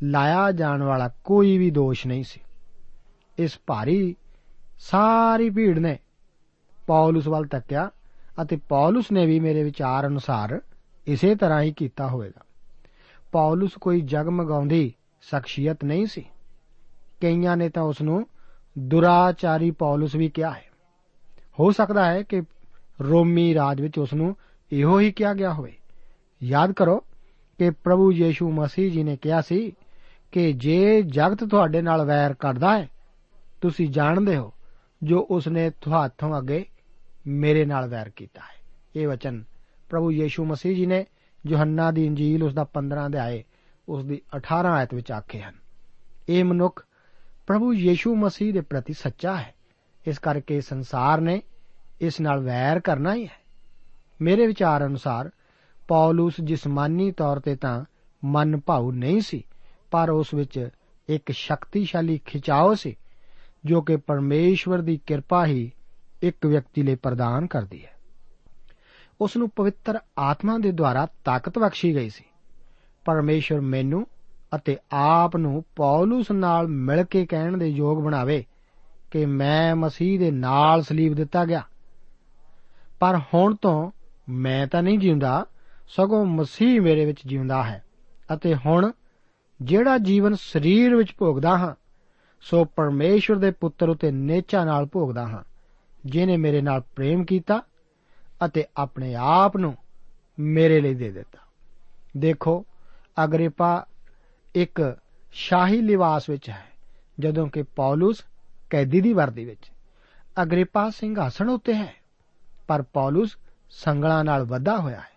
ਲਾਇਆ 0.03 0.51
ਜਾਣ 0.51 0.83
ਵਾਲਾ 0.83 1.09
ਕੋਈ 1.23 1.57
ਵੀ 1.57 1.71
ਦੋਸ਼ 1.71 2.07
ਨਹੀਂ 2.07 2.23
ਸੀ। 2.23 2.39
ਇਸ 3.39 3.59
ਭਾਰੀ, 3.67 4.15
ਸਾਰੀ 4.79 5.49
ਭੀੜ 5.49 5.79
ਨੇ 5.79 5.99
ਪੌਲਸ 6.87 7.27
ਵੱਲ 7.27 7.45
ਤੱਕਿਆ 7.45 7.91
ਅਤੇ 8.41 8.55
ਪੌਲਸ 8.55 9.11
ਨੇ 9.11 9.25
ਵੀ 9.25 9.39
ਮੇਰੇ 9.39 9.63
ਵਿਚਾਰ 9.63 10.07
ਅਨੁਸਾਰ 10.07 10.61
ਇਸੇ 11.07 11.35
ਤਰ੍ਹਾਂ 11.35 11.61
ਹੀ 11.61 11.73
ਕੀਤਾ 11.73 12.07
ਹੋਵੇਗਾ। 12.07 12.45
ਪੌਲਸ 13.33 13.71
ਕੋਈ 13.81 14.01
ਜਗਮਗਾਉਂਦੀ 14.01 14.93
ਸ਼ਖਸੀਅਤ 15.21 15.83
ਨਹੀਂ 15.83 16.05
ਸੀ। 16.05 16.25
ਕਈਆਂ 17.21 17.57
ਨੇ 17.57 17.69
ਤਾਂ 17.69 17.83
ਉਸ 17.83 18.01
ਨੂੰ 18.01 18.27
ਦੁਰਾਚਾਰੀ 18.79 19.71
ਪੌਲਸ 19.71 20.15
ਵੀ 20.15 20.29
ਕਿਹਾ 20.29 20.51
ਹੈ। 20.51 20.65
ਹੋ 21.59 21.71
ਸਕਦਾ 21.71 22.05
ਹੈ 22.05 22.23
ਕਿ 22.23 22.43
ਰੋਮੀ 23.01 23.53
ਰਾਜ 23.53 23.81
ਵਿੱਚ 23.81 23.99
ਉਸ 23.99 24.13
ਨੂੰ 24.13 24.35
ਇਹੋ 24.71 24.99
ਹੀ 24.99 25.11
ਕਿਹਾ 25.11 25.33
ਗਿਆ 25.33 25.53
ਹੋਵੇ। 25.53 25.77
ਯਾਦ 26.43 26.71
ਕਰੋ 26.71 26.97
ਕਿ 27.57 27.69
ਪ੍ਰਭੂ 27.69 28.11
ਯੀਸ਼ੂ 28.11 28.51
ਮਸੀਹ 28.51 28.91
ਜੀ 28.91 29.03
ਨੇ 29.03 29.17
ਕਿਹਾ 29.17 29.41
ਸੀ 29.41 29.73
ਕਿ 30.31 30.53
ਜੇ 30.53 31.01
ਜਗਤ 31.01 31.43
ਤੁਹਾਡੇ 31.43 31.81
ਨਾਲ 31.81 32.05
ਵੈਰ 32.05 32.33
ਕਰਦਾ 32.33 32.79
ਹੈ, 32.79 32.89
ਤੁਸੀਂ 33.61 33.89
ਜਾਣਦੇ 33.89 34.37
ਹੋ 34.37 34.53
ਜੋ 35.03 35.27
ਉਸਨੇ 35.31 35.69
ਤੁਹਾਥੋਂ 35.69 36.39
ਅੱਗੇ 36.39 36.65
ਮੇਰੇ 37.27 37.65
ਨਾਲ 37.65 37.89
ਵੈਰ 37.89 38.09
ਕੀਤਾ 38.09 38.41
ਹੈ। 38.41 38.67
ਇਹ 38.95 39.07
ਵਚਨ 39.07 39.43
ਪ੍ਰਭੂ 39.89 40.11
ਯੀਸ਼ੂ 40.11 40.45
ਮਸੀਹ 40.45 40.75
ਜੀ 40.75 40.85
ਨੇ 40.85 41.05
ਯੋਹੰਨਾ 41.47 41.91
ਦੀ 41.91 42.05
ਇੰਜੀਲ 42.05 42.43
ਉਸ 42.43 42.53
ਦਾ 42.53 42.63
15 42.63 43.05
ਅਧਿਆਏ, 43.05 43.43
ਉਸ 43.89 44.05
ਦੀ 44.05 44.21
18 44.35 44.67
ਆਇਤ 44.67 44.93
ਵਿੱਚ 44.93 45.12
ਆਖੇ 45.12 45.41
ਹਨ, 45.41 45.53
ਇਹ 46.29 46.43
ਮਨੁੱਖ 46.43 46.85
ਪ੍ਰਭੂ 47.47 47.73
ਯੀਸ਼ੂ 47.73 48.15
ਮਸੀਹ 48.15 48.53
ਦੇ 48.53 48.62
ਪ੍ਰਤੀ 48.62 48.93
ਸੱਚਾ 48.93 49.35
ਹੈ। 49.35 49.53
ਇਸ 50.07 50.19
ਕਰਕੇ 50.19 50.62
ਸੰਸਾਰ 50.62 51.21
ਨੇ 51.21 51.41
ਇਸ 52.01 52.21
ਨਾਲ 52.21 52.39
ਵੈਰ 52.39 52.79
ਕਰਨਾ 52.79 53.15
ਹੀ 53.15 53.25
ਹੈ। 53.25 53.43
ਮੇਰੇ 54.21 54.47
ਵਿਚਾਰ 54.47 54.85
ਅਨੁਸਾਰ 54.85 55.31
ਪੌਲਸ 55.88 56.33
ਜਿਸਮਾਨੀ 56.43 57.12
ਤੌਰ 57.12 57.39
ਤੇ 57.39 57.55
ਤਾਂ 57.55 57.85
ਮਨ 58.25 58.59
ਭਾਉ 58.59 58.91
ਨਹੀਂ 58.91 59.21
ਸੀ, 59.21 59.43
ਪਰ 59.91 60.09
ਉਸ 60.09 60.33
ਵਿੱਚ 60.33 60.69
ਇੱਕ 61.09 61.31
ਸ਼ਕਤੀਸ਼ਾਲੀ 61.31 62.17
ਖਿਚਾਓ 62.25 62.73
ਸੀ, 62.73 62.95
ਜੋ 63.65 63.81
ਕਿ 63.81 63.95
ਪਰਮੇਸ਼ਵਰ 63.95 64.81
ਦੀ 64.81 64.97
ਕਿਰਪਾ 64.97 65.45
ਹੀ 65.45 65.71
ਇੱਕ 66.21 66.45
ਵਿਅਕਤੀ 66.45 66.83
ਲਈ 66.83 66.95
ਪ੍ਰਦਾਨ 66.95 67.47
ਕਰਦੀ 67.47 67.85
ਹੈ। 67.85 67.92
ਉਸ 69.22 69.38
ਨੂੰ 69.38 69.50
ਪਵਿੱਤਰ 69.50 70.00
ਆਤਮਾ 70.17 70.58
ਦੇ 70.58 70.72
ਦੁਆਰਾ 70.72 71.08
ਤਾਕਤ 71.24 71.60
ਬਖਸ਼ੀ 71.60 71.96
ਗਈ 71.96 72.10
ਸੀ। 72.10 72.24
ਪਰਮੇਸ਼ਵਰ 73.05 73.62
ਮੈਨੂੰ 73.62 74.08
ਅਤੇ 74.55 74.77
ਆਪ 74.91 75.38
ਨੂੰ 75.38 75.63
ਪੌਲਸ 75.75 76.32
ਨਾਲ 76.32 76.67
ਮਿਲ 76.67 77.03
ਕੇ 77.03 77.25
ਕਹਿਣ 77.25 77.58
ਦੇ 77.58 77.67
ਯੋਗ 77.67 78.03
ਬਣਾਵੇ 78.03 78.46
ਕਿ 79.12 79.25
ਮੈਂ 79.25 79.75
ਮਸੀਹ 79.75 80.20
ਦੇ 80.20 80.32
ਨਾਲ 80.32 80.82
ਸਲੀਬ 80.82 81.13
ਦਿੱਤਾ 81.13 81.46
ਗਿਆ। 81.46 81.62
ਪਰ 83.00 83.20
ਹੁਣ 83.34 83.55
ਤੋਂ 83.55 83.91
ਮੈਂ 84.29 84.67
ਤਾਂ 84.67 84.84
ਨਹੀਂ 84.84 85.00
ਜਿਉਂਦਾ, 85.00 85.46
ਸਗੋਂ 85.88 86.25
ਮਸੀਹ 86.25 86.82
ਮੇਰੇ 86.82 87.05
ਵਿੱਚ 87.05 87.20
ਜਿਉਂਦਾ 87.25 87.63
ਹੈ 87.63 87.84
ਅਤੇ 88.34 88.55
ਹੁਣ 88.55 88.91
ਜਿਹੜਾ 89.62 89.98
ਜੀਵਨ 89.98 90.36
ਸਰੀਰ 90.36 90.96
ਵਿੱਚ 90.96 91.13
ਭੋਗਦਾ 91.17 91.58
ਹਾਂ, 91.58 91.75
ਸੋ 92.41 92.65
ਪਰਮੇਸ਼ਵਰ 92.65 93.38
ਦੇ 93.38 93.51
ਪੁੱਤਰ 93.51 93.89
ਉਤੇ 93.89 94.12
ਨੇਚਾ 94.12 94.65
ਨਾਲ 94.65 94.86
ਭੋਗਦਾ 94.86 95.27
ਹਾਂ, 95.27 95.43
ਜਿਨੇ 96.05 96.38
ਮੇਰੇ 96.38 96.62
ਨਾਲ 96.62 96.82
ਪ੍ਰੇਮ 96.96 97.25
ਕੀਤਾ 97.25 97.62
ਅਤੇ 98.45 98.65
ਆਪਣੇ 98.77 99.13
ਆਪ 99.15 99.57
ਨੂੰ 99.57 99.75
ਮੇਰੇ 100.38 100.79
ਲਈ 100.81 100.93
ਦੇ 100.93 101.12
ਦਿੱਤਾ। 101.12 101.39
ਦੇਖੋ 102.17 102.63
ਅਗਰੀਪਾ 103.23 103.85
ਇੱਕ 104.55 104.97
ਸ਼ਾਹੀ 105.33 105.81
ਲਿਵਾਸ 105.81 106.29
ਵਿੱਚ 106.29 106.50
ਹੈ, 106.50 106.65
ਜਦੋਂ 107.19 107.47
ਕਿ 107.47 107.63
ਪੌਲਸ 107.75 108.23
ਕੈਦੀ 108.69 109.01
ਦੀ 109.01 109.13
ਵਰਦੀ 109.13 109.45
ਵਿੱਚ 109.45 109.71
ਅਗਰੀਪਾ 110.41 110.89
ਸਿੰਘਾਸਣ 110.89 111.50
ਉੱਤੇ 111.50 111.73
ਹੈ, 111.73 111.93
ਪਰ 112.67 112.81
ਪੌਲਸ 112.81 113.38
ਸੰਗਲਾਂ 113.69 114.23
ਨਾਲ 114.23 114.43
ਵੱਧਾ 114.43 114.77
ਹੋਇਆ 114.77 115.00
ਹੈ, 115.00 115.12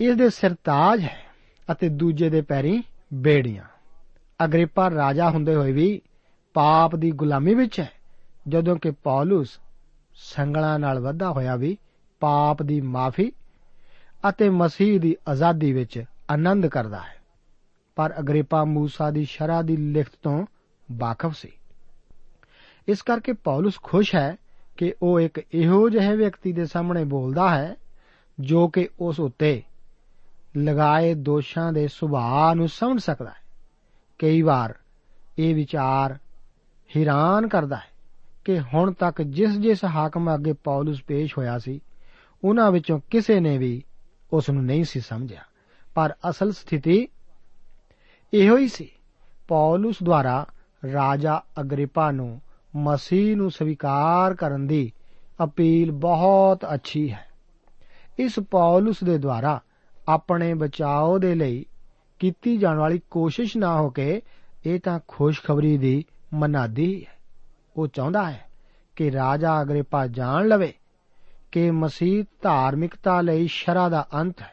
ਇਸ 0.00 0.16
ਦੇ 0.16 0.28
ਸਿਰ 0.30 0.54
ਤਾਜ 0.54 1.00
ਹੈ 1.00 1.18
ਅਤੇ 1.72 1.88
ਦੂਜੇ 1.88 2.30
ਦੇ 2.30 2.40
ਪੈਰੀਂ 2.40 2.82
ਬੇੜੀਆਂ। 3.14 3.64
ਅਗਰੀਪਾ 4.40 4.88
ਰਾਜਾ 4.90 5.30
ਹੁੰਦੇ 5.30 5.54
ਹੋਏ 5.54 5.72
ਵੀ 5.72 6.00
ਪਾਪ 6.54 6.96
ਦੀ 6.96 7.10
ਗੁਲਾਮੀ 7.10 7.54
ਵਿੱਚ 7.54 7.80
ਹੈ, 7.80 7.90
ਜਦੋਂ 8.48 8.76
ਕਿ 8.76 8.90
ਪੌਲਸ 8.90 9.58
ਸੰਗਲਾਂ 10.14 10.78
ਨਾਲ 10.78 11.00
ਵੱਧਾ 11.00 11.30
ਹੋਇਆ 11.30 11.56
ਵੀ 11.56 11.76
ਪਾਪ 12.20 12.62
ਦੀ 12.62 12.80
ਮਾਫੀ 12.80 13.32
ਅਤੇ 14.28 14.48
ਮਸੀਹ 14.50 15.00
ਦੀ 15.00 15.16
ਆਜ਼ਾਦੀ 15.28 15.72
ਵਿੱਚ 15.72 16.04
ਆਨੰਦ 16.30 16.66
ਕਰਦਾ 16.66 16.98
ਹੈ। 16.98 17.18
ਪਰ 17.96 18.14
ਅਗਰੀਪਾ 18.18 18.64
ਮੂਸਾ 18.64 19.10
ਦੀ 19.10 19.24
ਸ਼ਰਾ 19.24 19.62
ਦੀ 19.62 19.76
ਲਿਖਤ 19.76 20.12
ਤੋਂ 20.22 20.46
ਵਾਕਿਫ 20.92 21.34
ਸੀ। 21.34 21.52
ਇਸ 22.88 23.02
ਕਰਕੇ 23.02 23.32
ਪੌਲਸ 23.32 23.74
ਖੁਸ਼ 23.82 24.14
ਹੈ 24.14 24.36
ਕਿ 24.76 24.94
ਉਹ 25.02 25.20
ਇੱਕ 25.20 25.40
ਇਹੋ 25.52 25.88
ਜਿਹੇ 25.88 26.16
ਵਿਅਕਤੀ 26.16 26.52
ਦੇ 26.52 26.64
ਸਾਹਮਣੇ 26.64 27.04
ਬੋਲਦਾ 27.04 27.58
ਹੈ 27.58 27.76
ਜੋ 28.40 28.68
ਕਿ 28.68 28.88
ਉਸ 29.00 29.20
ਉੱਤੇ 29.20 29.62
ਲਗਾਏ 30.56 31.14
ਦੋਸ਼ਾਂ 31.14 31.72
ਦੇ 31.72 31.88
ਸੁਭਾਅ 31.88 32.54
ਨੂੰ 32.54 32.68
ਸਮਝ 32.68 33.00
ਸਕਦਾ 33.00 33.30
ਹੈ। 33.30 33.48
ਕਈ 34.18 34.42
ਵਾਰ 34.42 34.74
ਇਹ 35.38 35.54
ਵਿਚਾਰ 35.54 36.18
ਹੈਰਾਨ 36.96 37.48
ਕਰਦਾ 37.48 37.76
ਹੈ 37.76 37.88
ਕਿ 38.44 38.60
ਹੁਣ 38.60 38.92
ਤੱਕ 38.92 39.22
ਜਿਸ 39.22 39.50
ਜਿਸ 39.50 39.84
ਹਾਕਮ 39.84 40.34
ਅੱਗੇ 40.34 40.52
ਪੌਲਸ 40.52 41.02
ਪੇਸ਼ 41.02 41.38
ਹੋਇਆ 41.38 41.58
ਸੀ 41.58 41.80
ਉਹਨਾਂ 42.44 42.72
ਵਿੱਚੋਂ 42.72 43.00
ਕਿਸੇ 43.10 43.40
ਨੇ 43.40 43.58
ਵੀ 43.58 43.84
ਉਸ 44.32 44.50
ਨੂੰ 44.50 44.64
ਨਹੀਂ 44.64 44.84
ਸੀ 44.84 45.00
ਸਮਝਿਆ। 45.00 45.42
ਪਰ 45.94 46.14
ਅਸਲ 46.30 46.52
ਸਥਿਤੀ 46.52 47.08
ਇਹੋ 48.34 48.58
ਹੀ 48.58 48.68
ਸੀ। 48.68 48.90
ਪੌਲਸ 49.48 49.96
ਦੁਆਰਾ 50.02 50.46
ਰਾਜਾ 50.92 51.40
ਅਗਰੀਪਾ 51.60 52.10
ਨੂੰ 52.10 52.40
ਮਸੀਹ 52.76 53.36
ਨੂੰ 53.36 53.50
ਸਵੀਕਾਰ 53.50 54.34
ਕਰਨ 54.34 54.66
ਦੀ 54.66 54.92
ਅਪੀਲ 55.44 55.92
ਬਹੁਤ 55.92 56.66
ਅੱਛੀ 56.74 57.12
ਹੈ। 57.12 57.28
ਇਸ 58.18 58.38
ਪੌਲਸ 58.38 59.04
ਦੇ 59.04 59.18
ਦੁਆਰਾ 59.18 59.60
ਆਪਣੇ 60.08 60.54
ਬਚਾਓ 60.54 61.18
ਦੇ 61.18 61.34
ਲਈ 61.34 61.66
ਕੀਤੀ 62.18 62.56
ਜਾਣ 62.56 62.76
ਵਾਲੀ 62.76 63.00
ਕੋਸ਼ਿਸ਼ 63.10 63.56
ਨਾ 63.56 63.80
ਹੋ 63.80 63.90
ਕੇ 63.90 64.22
ਇਹ 64.66 64.80
ਤਾਂ 64.80 65.00
ਖੁਸ਼ਖਬਰੀ 65.08 65.78
ਦੀ 65.78 66.04
ਮਨਾਦੀ 66.34 67.06
ਹੈ। 67.08 67.12
ਉਹ 67.76 67.86
ਚਾਹੁੰਦਾ 67.86 68.30
ਹੈ 68.30 68.44
ਕਿ 68.96 69.10
ਰਾਜਾ 69.10 69.62
ਅਗਰੀਪਾ 69.62 70.06
ਜਾਣ 70.06 70.48
ਲਵੇ। 70.48 70.74
ਕਿ 71.52 71.70
ਮਸੀਹ 71.70 72.24
ਧਾਰਮਿਕਤਾ 72.42 73.20
ਲਈ 73.20 73.46
ਸ਼ਰਾ 73.46 73.88
ਦਾ 73.88 74.08
ਅੰਤ 74.14 74.42
ਹੈ। 74.42 74.52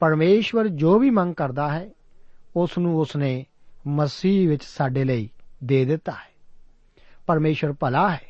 ਪਰਮੇਸ਼ਵਰ 0.00 0.68
ਜੋ 0.68 0.98
ਵੀ 0.98 1.10
ਮੰਗ 1.10 1.34
ਕਰਦਾ 1.34 1.72
ਹੈ 1.72 1.90
ਉਸ 2.56 2.78
ਨੂੰ 2.78 2.98
ਉਸਨੇ 2.98 3.46
ਮਸੀਹ 3.86 4.48
ਵਿੱਚ 4.48 4.64
ਸਾਡੇ 4.64 5.04
ਲਈ 5.04 5.30
ਦੇ 5.64 5.84
ਦਿੱਤਾ 5.84 6.12
ਹੈ। 6.12 6.34
ਪਰਮੇਸ਼ਵਰ 7.26 7.74
ਭਲਾ 7.80 8.10
ਹੈ 8.10 8.20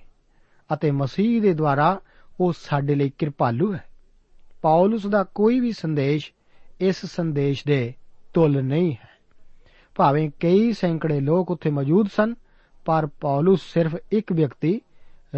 ਅਤੇ 0.73 0.91
ਮਸੀਹ 0.91 1.43
ਦੇ 1.43 1.55
ਦੁਆਰਾ 1.55 2.01
ਉਹ 2.41 2.53
ਸਾਡੇ 2.53 2.95
ਲਈ 2.95 3.13
ਕਿਰਪਾਲੂ 3.19 3.75
ਹੈ। 3.75 3.85
ਪੌਲਸ 4.63 5.07
ਦਾ 5.07 5.25
ਕੋਈ 5.25 5.61
ਵੀ 5.61 5.73
ਸੰਦੇਸ਼ 5.73 6.33
ਇਸ 6.81 7.07
ਸੰਦੇਸ਼ 7.07 7.65
ਦੇ 7.67 7.95
ਤੁਲ 8.35 8.63
ਨਹੀਂ 8.63 8.93
ਹੈ। 8.93 9.09
ਭਾਵੇਂ 9.95 10.31
ਕਈ 10.41 10.73
ਸੈਂਕੜੇ 10.73 11.21
ਲੋਕ 11.21 11.51
ਉੱਥੇ 11.51 11.71
ਮੌਜੂਦ 11.71 12.09
ਸਨ, 12.17 12.35
ਪਰ 12.85 13.07
ਪੌਲਸ 13.07 13.61
ਸਿਰਫ 13.63 13.97
ਇੱਕ 14.13 14.33
ਵਿਅਕਤੀ, 14.33 14.81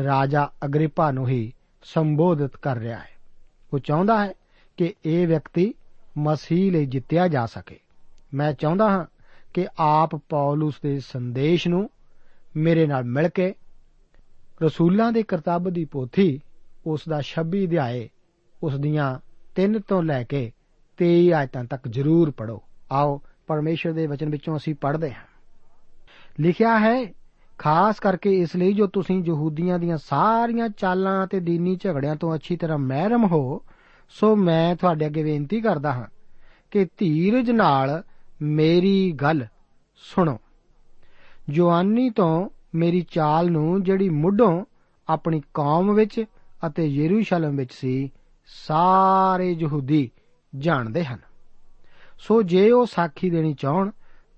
ਰਾਜਾ 0.05 0.49
ਅਗਰੀਪਾ 0.65 1.11
ਨੂੰ 1.11 1.29
ਹੀ 1.29 1.53
ਸੰਬੋਧਿਤ 1.95 2.57
ਕਰ 2.57 2.77
ਰਿਹਾ 2.77 2.99
ਹੈ। 2.99 3.09
ਉਹ 3.75 3.79
ਚਾਹੁੰਦਾ 3.79 4.27
ਹੈ 4.27 4.33
ਕਿ 4.77 4.95
ਇਹ 5.05 5.29
ਵਿਅਕਤੀ 5.29 5.75
ਮਸੀਹ 6.19 6.73
ਲਈ 6.73 6.87
ਜਿੱਤਿਆ 6.87 7.29
ਜਾ 7.29 7.47
ਸਕੇ। 7.47 7.79
ਮੈਂ 8.35 8.53
ਚਾਹੁੰਦਾ 8.53 8.91
ਹਾਂ 8.91 9.05
ਕਿ 9.55 9.69
ਆਪ 9.79 10.17
ਪੌਲਸ 10.17 10.75
ਦੇ 10.83 11.01
ਸੰਦੇਸ਼ 11.01 11.69
ਨੂੰ 11.69 11.91
ਮੇਰੇ 12.57 12.87
ਨਾਲ 12.87 13.05
ਮਿਲ 13.05 13.29
ਕੇ 13.29 13.55
ਰਸੂਲਾਂ 14.63 15.13
ਦੇ 15.13 15.23
ਕਰਤੱਵ 15.23 15.73
ਦੀ 15.73 15.85
ਪੋਥੀ, 15.85 16.41
ਉਸ 16.87 17.01
ਦਾ 17.09 17.21
26 17.21 17.67
ਅਧਿਆਏ, 17.67 18.09
ਉਸ 18.63 18.75
ਦੀਆਂ 18.75 19.19
3 19.55 19.81
ਤੋਂ 19.89 20.03
ਲੈ 20.03 20.23
ਕੇ 20.23 20.53
23 20.97 21.33
ਆਇਤਾਂ 21.33 21.65
ਤੱਕ 21.65 21.89
ਜ਼ਰੂਰ 21.89 22.31
ਪੜੋ 22.31 22.63
ਆਓ, 22.93 23.21
ਪਰਮੇਸ਼ਰ 23.47 23.93
ਦੇ 23.93 24.07
ਵਚਨ 24.07 24.29
ਵਿੱਚੋਂ 24.29 24.57
ਅਸੀਂ 24.57 24.75
ਪੜ੍ਹਦੇ 24.75 25.15
ਹਾਂ। 25.15 25.27
ਲਿਖਿਆ 26.41 26.79
ਹੈ 26.79 27.15
ਖਾਸ 27.59 28.01
ਕਰਕੇ 28.01 28.41
ਇਸ 28.41 28.57
ਲਈ 28.57 28.73
ਜੋ 28.73 28.87
ਤੁਸੀਂ 28.87 29.25
ਯਹੂਦੀਆਂ 29.27 29.79
ਦੀਆਂ 29.79 29.97
ਸਾਰੀਆਂ 29.97 30.69
ਚਾਲਾਂ 30.69 31.27
ਤੇ 31.27 31.41
ਦੀਨੀ 31.41 31.77
ਝਗੜਿਆਂ 31.77 32.17
ਤੋਂ 32.17 32.35
ਅੱਛੀ 32.35 32.57
ਤਰ੍ਹਾਂ 32.57 32.79
ਮਹਿਰਮ 32.79 33.27
ਹੋ, 33.27 33.63
ਸੋ 34.09 34.37
ਮੈਂ 34.37 34.77
ਤੁਹਾਡੇ 34.77 35.07
ਅੱਗੇ 35.07 35.23
ਬੇਨਤੀ 35.23 35.61
ਕਰਦਾ 35.61 35.93
ਹਾਂ 35.93 36.07
ਕਿ 36.71 36.87
ਧੀਰਜ 36.99 37.51
ਨਾਲ 37.51 38.03
ਮੇਰੀ 38.43 39.13
ਗੱਲ 39.13 39.47
ਸੁਣੋ। 39.97 40.39
ਜਵਾਨੀ 41.51 42.11
ਤੋਂ 42.11 42.49
ਮੇਰੀ 42.75 43.07
ਚਾਲ 43.11 43.51
ਨੂੰ 43.51 43.83
ਜਿਹੜੀ 43.83 44.09
ਮੁੱਢੋਂ 44.09 44.65
ਆਪਣੀ 45.09 45.43
ਕੌਮ 45.55 45.95
ਵਿੱਚ 45.95 46.25
ਅਤੇ 46.67 46.87
ਯਰੂਸ਼ਲਮ 46.87 47.57
ਵਿੱਚ 47.57 47.73
ਸੀ, 47.73 48.13
ਸਾਰੇ 48.47 49.53
ਯਹੂਦੀ 49.53 50.11
ਜਾਣਦੇ 50.59 51.05
ਹਨ। 51.05 51.19
ਸੋ 52.19 52.43
ਜੇ 52.43 52.71
ਉਹ 52.71 52.87
ਸਾਖੀ 52.87 53.31
ਦੇਣੀ 53.31 53.55
ਚਾਹਣ, 53.55 53.91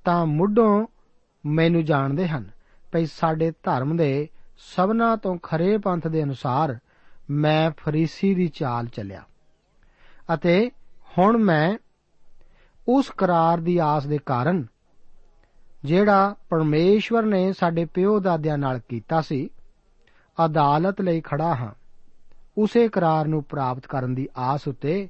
ਤਾਂ 0.04 0.26
ਮੁੱਢੋਂ 0.26 0.86
ਮੈਨੂੰ 1.46 1.84
ਜਾਣਦੇ 1.84 2.28
ਹਨ। 2.28 2.57
ਭਈ 2.92 3.06
ਸਾਡੇ 3.06 3.50
ਧਰਮ 3.50 3.96
ਦੇ 3.96 4.28
ਸਭਨਾ 4.58 5.16
ਤੋਂ 5.16 5.36
ਖਰੇ 5.36 5.78
ਪੰਥ 5.78 6.06
ਦੇ 6.06 6.22
ਅਨੁਸਾਰ 6.22 6.78
ਮੈਂ 7.30 7.70
ਫਰੀਸੀ 7.70 8.34
ਦੀ 8.34 8.48
ਚਾਲ 8.48 8.86
ਚੱਲਿਆ। 8.86 9.22
ਅਤੇ 10.34 10.70
ਹੁਣ 11.18 11.36
ਮੈਂ 11.36 11.78
ਉਸ 12.88 13.10
ਕਰਾਰ 13.10 13.58
ਦੀ 13.58 13.78
ਆਸ 13.78 14.06
ਦੇ 14.06 14.18
ਕਾਰਨ 14.26 14.66
ਜਿਹੜਾ 15.84 16.36
ਪਰਮੇਸ਼ਵਰ 16.48 17.22
ਨੇ 17.22 17.52
ਸਾਡੇ 17.52 17.84
ਪਿਓ 17.84 18.20
ਦਾਦਿਆਂ 18.20 18.58
ਨਾਲ 18.58 18.80
ਕੀਤਾ 18.88 19.20
ਸੀ, 19.20 19.50
ਅਦਾਲਤ 20.44 21.00
ਲਈ 21.00 21.20
ਖੜਾ 21.20 21.54
ਹਾਂ। 21.54 21.72
ਉਸੇ 22.58 22.88
ਕਰਾਰ 22.88 23.26
ਨੂੰ 23.26 23.44
ਪ੍ਰਾਪਤ 23.44 23.86
ਕਰਨ 23.86 24.14
ਦੀ 24.14 24.28
ਆਸ 24.36 24.68
ਉੱਤੇ 24.68 25.08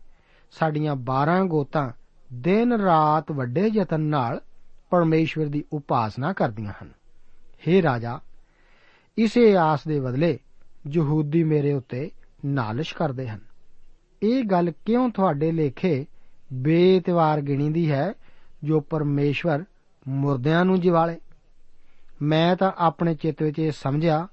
ਸਾਡੀਆਂ 0.50 0.96
12 0.96 1.44
ਗੋਤਾਂ 1.44 1.92
ਦਿਨ 2.32 2.72
ਰਾਤ 2.72 3.32
ਵੱਡੇ 3.32 3.66
ਯਤਨ 3.66 4.00
ਨਾਲ 4.00 4.40
ਪਰਮੇਸ਼ਵਰ 4.90 5.46
ਦੀ 5.46 5.64
ਉਪਾਸਨਾ 5.72 6.32
ਕਰਦੀਆਂ 6.32 6.72
ਹਨ। 6.82 6.97
हे 7.66 7.82
ਰਾਜਾ, 7.82 8.20
ਇਸੇ 9.18 9.56
ਆਸ 9.56 9.80
ਦੇ 9.88 10.00
ਬਦਲੇ 10.00 10.38
ਯਹੂਦੀ 10.90 11.44
ਮੇਰੇ 11.44 11.72
ਉੱਤੇ 11.72 12.10
ਨਾਲਿਸ਼ 12.44 12.94
ਕਰਦੇ 12.94 13.28
ਹਨ। 13.28 13.40
ਇਹ 14.22 14.44
ਗੱਲ 14.44 14.72
ਕਿਉਂ 14.84 15.10
ਤੁਹਾਡੇ 15.10 15.52
ਲੇਖੇ 15.52 16.06
ਬੇਇਤਵਾਰ 16.52 17.40
ਗਿਣੀਦੀ 17.40 17.90
ਹੈ 17.90 18.12
ਜੋ 18.64 18.80
ਪਰਮੇਸ਼ਵਰ 18.80 19.64
ਮੁਰਦਿਆਂ 20.08 20.64
ਨੂੰ 20.64 20.80
ਜਿਵਾਲੇ? 20.80 21.18
ਮੈਂ 22.22 22.56
ਤਾਂ 22.56 22.72
ਆਪਣੇ 22.78 23.14
ਚਿੱਤ 23.14 23.42
ਵਿੱਚ 23.42 23.58
ਇਹ 23.58 23.72
ਸਮਝਿਆ 23.72 24.28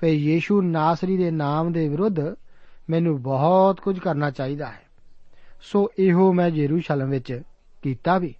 ਕਿ 0.00 0.06
ਯੀਸ਼ੂ 0.06 0.62
ਨਾਸਰੀ 0.62 1.16
ਦੇ 1.16 1.30
ਨਾਮ 1.30 1.72
ਦੇ 1.72 1.88
ਵਿਰੁੱਧ 1.88 2.20
ਮੈਨੂੰ 2.90 3.22
ਬਹੁਤ 3.22 3.80
ਕੁਝ 3.80 3.98
ਕਰਨਾ 3.98 4.30
ਚਾਹੀਦਾ 4.30 4.66
ਹੈ। 4.66 4.82
ਸੋ 5.62 5.90
ਇਹੋ 5.98 6.32
ਮੈਂ 6.32 6.48
ਯਰੂਸ਼ਲਮ 6.48 7.10
ਵਿੱਚ 7.10 7.42
ਕੀਤਾ 7.82 8.18
ਵੀ, 8.18 8.34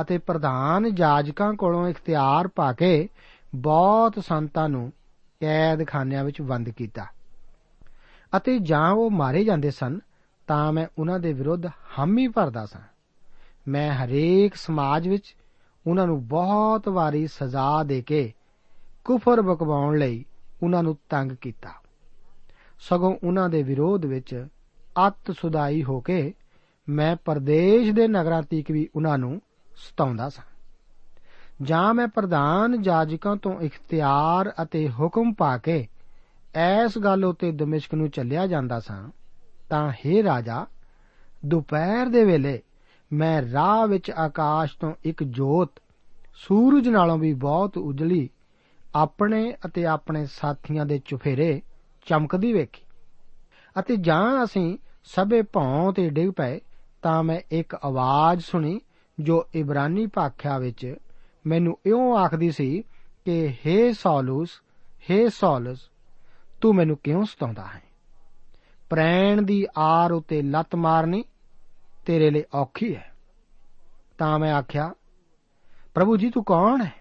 ਅਤੇ 0.00 0.18
ਪ੍ਰਧਾਨ 0.18 0.94
ਜਾਜਕਾਂ 0.94 1.54
ਕੋਲੋਂ 1.54 1.88
ਇਖਤਿਆਰ 1.88 2.48
ਪਾ 2.48 2.72
ਕੇ 2.72 3.08
ਬਹੁਤ 3.54 4.24
ਸੰਤਾਂ 4.24 4.68
ਨੂੰ 4.68 4.92
ਕੈਦਖਾਨਿਆਂ 5.40 6.24
ਵਿੱਚ 6.24 6.42
ਬੰਦ 6.42 6.68
ਕੀਤਾ। 6.68 7.06
ਅਤੇ 8.36 8.58
ਜਾਂ 8.58 8.90
ਉਹ 8.90 9.10
ਮਾਰੇ 9.10 9.44
ਜਾਂਦੇ 9.44 9.70
ਸਨ, 9.70 9.98
ਤਾਂ 10.46 10.72
ਮੈਂ 10.72 10.86
ਉਹਨਾਂ 10.98 11.18
ਦੇ 11.18 11.32
ਵਿਰੁੱਧ 11.32 11.66
ਹਾਮੀ 11.66 12.28
ਭਰਦਾ 12.28 12.66
ਸਾਂ। 12.66 12.80
ਮੈਂ 13.68 13.94
ਹਰੇਕ 13.94 14.54
ਸਮਾਜ 14.54 15.08
ਵਿੱਚ 15.08 15.36
ਉਹਨਾਂ 15.86 16.06
ਨੂੰ 16.06 16.28
ਬਹੁਤ 16.28 16.88
ਵਾਰੀ 16.88 17.26
ਸਜ਼ਾ 17.26 17.82
ਦੇ 17.82 18.02
ਕੇ 18.02 18.32
ਕੁਫਰ 19.04 19.42
ਬਕਵਾਉਣ 19.42 19.98
ਲਈ 19.98 20.24
ਉਹਨਾਂ 20.62 20.82
ਨੂੰ 20.82 20.98
ਤੰਗ 21.10 21.32
ਕੀਤਾ। 21.32 21.70
ਸਗੋਂ 22.80 23.16
ਉਹਨਾਂ 23.24 23.48
ਦੇ 23.48 23.62
ਵਿਰੋਧ 23.62 24.04
ਵਿੱਚ 24.04 24.46
ਅਤ 25.08 25.34
ਸੁਦਾਈ 25.40 25.84
ਹੋ 25.84 26.00
ਕੇ 26.00 26.34
ਮੈਂ 26.88 27.16
ਪਰਦੇਸ਼ 27.24 27.90
ਦੇ 27.90 28.08
ਨਗਰਾਂ 28.08 28.42
ਤੀਕ 28.42 28.70
ਵੀ 28.70 28.88
ਉਹਨਾਂ 28.96 29.18
ਨੂੰ 29.18 29.40
ਸਤਾਉਂਦਾ 29.76 30.28
ਸਾਂ। 30.28 30.53
ਜਾਂ 31.62 31.94
ਮੈਂ 31.94 32.08
ਪ੍ਰਧਾਨ 32.08 32.82
ਜਾਜਕਾਂ 32.82 33.36
ਤੋਂ 33.36 33.60
ਇਖਤਿਆਰ 33.60 34.52
ਅਤੇ 34.62 34.88
ਹੁਕਮ 34.88 35.32
ਪਾ 35.32 35.58
ਕੇ 35.58 35.86
ਐਸ 36.54 36.98
ਗੱਲ 36.98 37.24
ਉਤੇ 37.24 37.52
ਦਮਿਸ਼ਕ 37.52 37.94
ਨੂੰ 37.94 38.10
ਚੱਲਿਆ 38.10 38.46
ਜਾਂਦਾ 38.46 38.80
ਸਾਂ, 38.80 39.10
ਤਾਂ 39.70 39.90
हे 39.90 40.22
ਰਾਜਾ, 40.24 40.66
ਦੁਪਹਿਰ 41.46 42.06
ਦੇ 42.06 42.24
ਵੇਲੇ 42.24 42.62
ਮੈਂ 43.12 43.42
ਰਾਹ 43.52 43.86
ਵਿੱਚ 43.86 44.10
ਆਕਾਸ਼ 44.10 44.78
ਤੋਂ 44.78 44.94
ਇੱਕ 45.04 45.24
ਜੋਤ 45.24 45.70
ਸੂਰਜ 46.34 46.88
ਨਾਲੋਂ 46.88 47.18
ਵੀ 47.18 47.32
ਬਹੁਤ 47.34 47.78
ਉਜਲੀ 47.78 48.30
ਆਪਣੇ 48.94 49.54
ਅਤੇ 49.66 49.86
ਆਪਣੇ 49.86 50.26
ਸਾਥੀਆਂ 50.26 50.86
ਦੇ 50.86 51.00
ਚੁਫੇਰੇ 51.04 51.62
ਚਮਕਦੀ 52.06 52.52
ਵੇਖੀ। 52.52 52.82
ਅਤੇ 53.78 53.96
ਜਾਂ 53.96 54.44
ਅਸੀਂ 54.44 54.78
ਸਭੇ 55.04 55.42
ਭੌਂ 55.42 55.92
ਤੇ 55.92 56.10
ਡਿੱਗ 56.10 56.30
ਪਏ, 56.30 56.60
ਤਾਂ 57.02 57.22
ਮੈਂ 57.22 57.40
ਇੱਕ 57.50 57.74
ਆਵਾਜ਼ 57.74 58.40
ਸੁਣੀ 58.40 58.80
ਜੋ 59.20 59.46
ਇਬਰਾਨੀ 59.54 60.06
ਭਾਖਿਆ 60.06 60.58
ਵਿੱਚ 60.58 60.96
ਮੈਨੂੰ 61.46 61.78
ਇਉਂ 61.86 62.18
ਆਖਦੀ 62.18 62.50
ਸੀ 62.50 62.84
ਕਿ 63.24 63.54
हे 63.66 63.94
ਸੌਲੂਸ 63.94 64.50
हे 64.88 65.30
ਸੌਲਸ, 65.30 65.78
ਤੂੰ 66.60 66.74
ਮੈਨੂੰ 66.74 66.96
ਕਿਉਂ 66.96 67.24
ਸਤਾਉਂਦਾ 67.24 67.66
ਹੈ? 67.66 67.82
ਪ੍ਰੈਣ 68.90 69.42
ਦੀ 69.42 69.66
ਆਰ 69.78 70.12
ਉਤੇ 70.12 70.42
ਲੱਤ 70.42 70.74
ਮਾਰਨੀ 70.74 71.24
ਤੇਰੇ 72.06 72.30
ਲਈ 72.30 72.44
ਔਖੀ 72.54 72.96
ਹੈ। 72.96 73.14
ਤਾਂ 74.18 74.38
ਮੈਂ 74.38 74.54
ਆਖਿਆ, 74.54 74.94
ਪ੍ਰਭੂ 75.94 76.16
ਜੀ, 76.16 76.30
ਤੂੰ 76.30 76.44
ਕੌਣ 76.44 76.84
ਹੈ? 76.84 76.92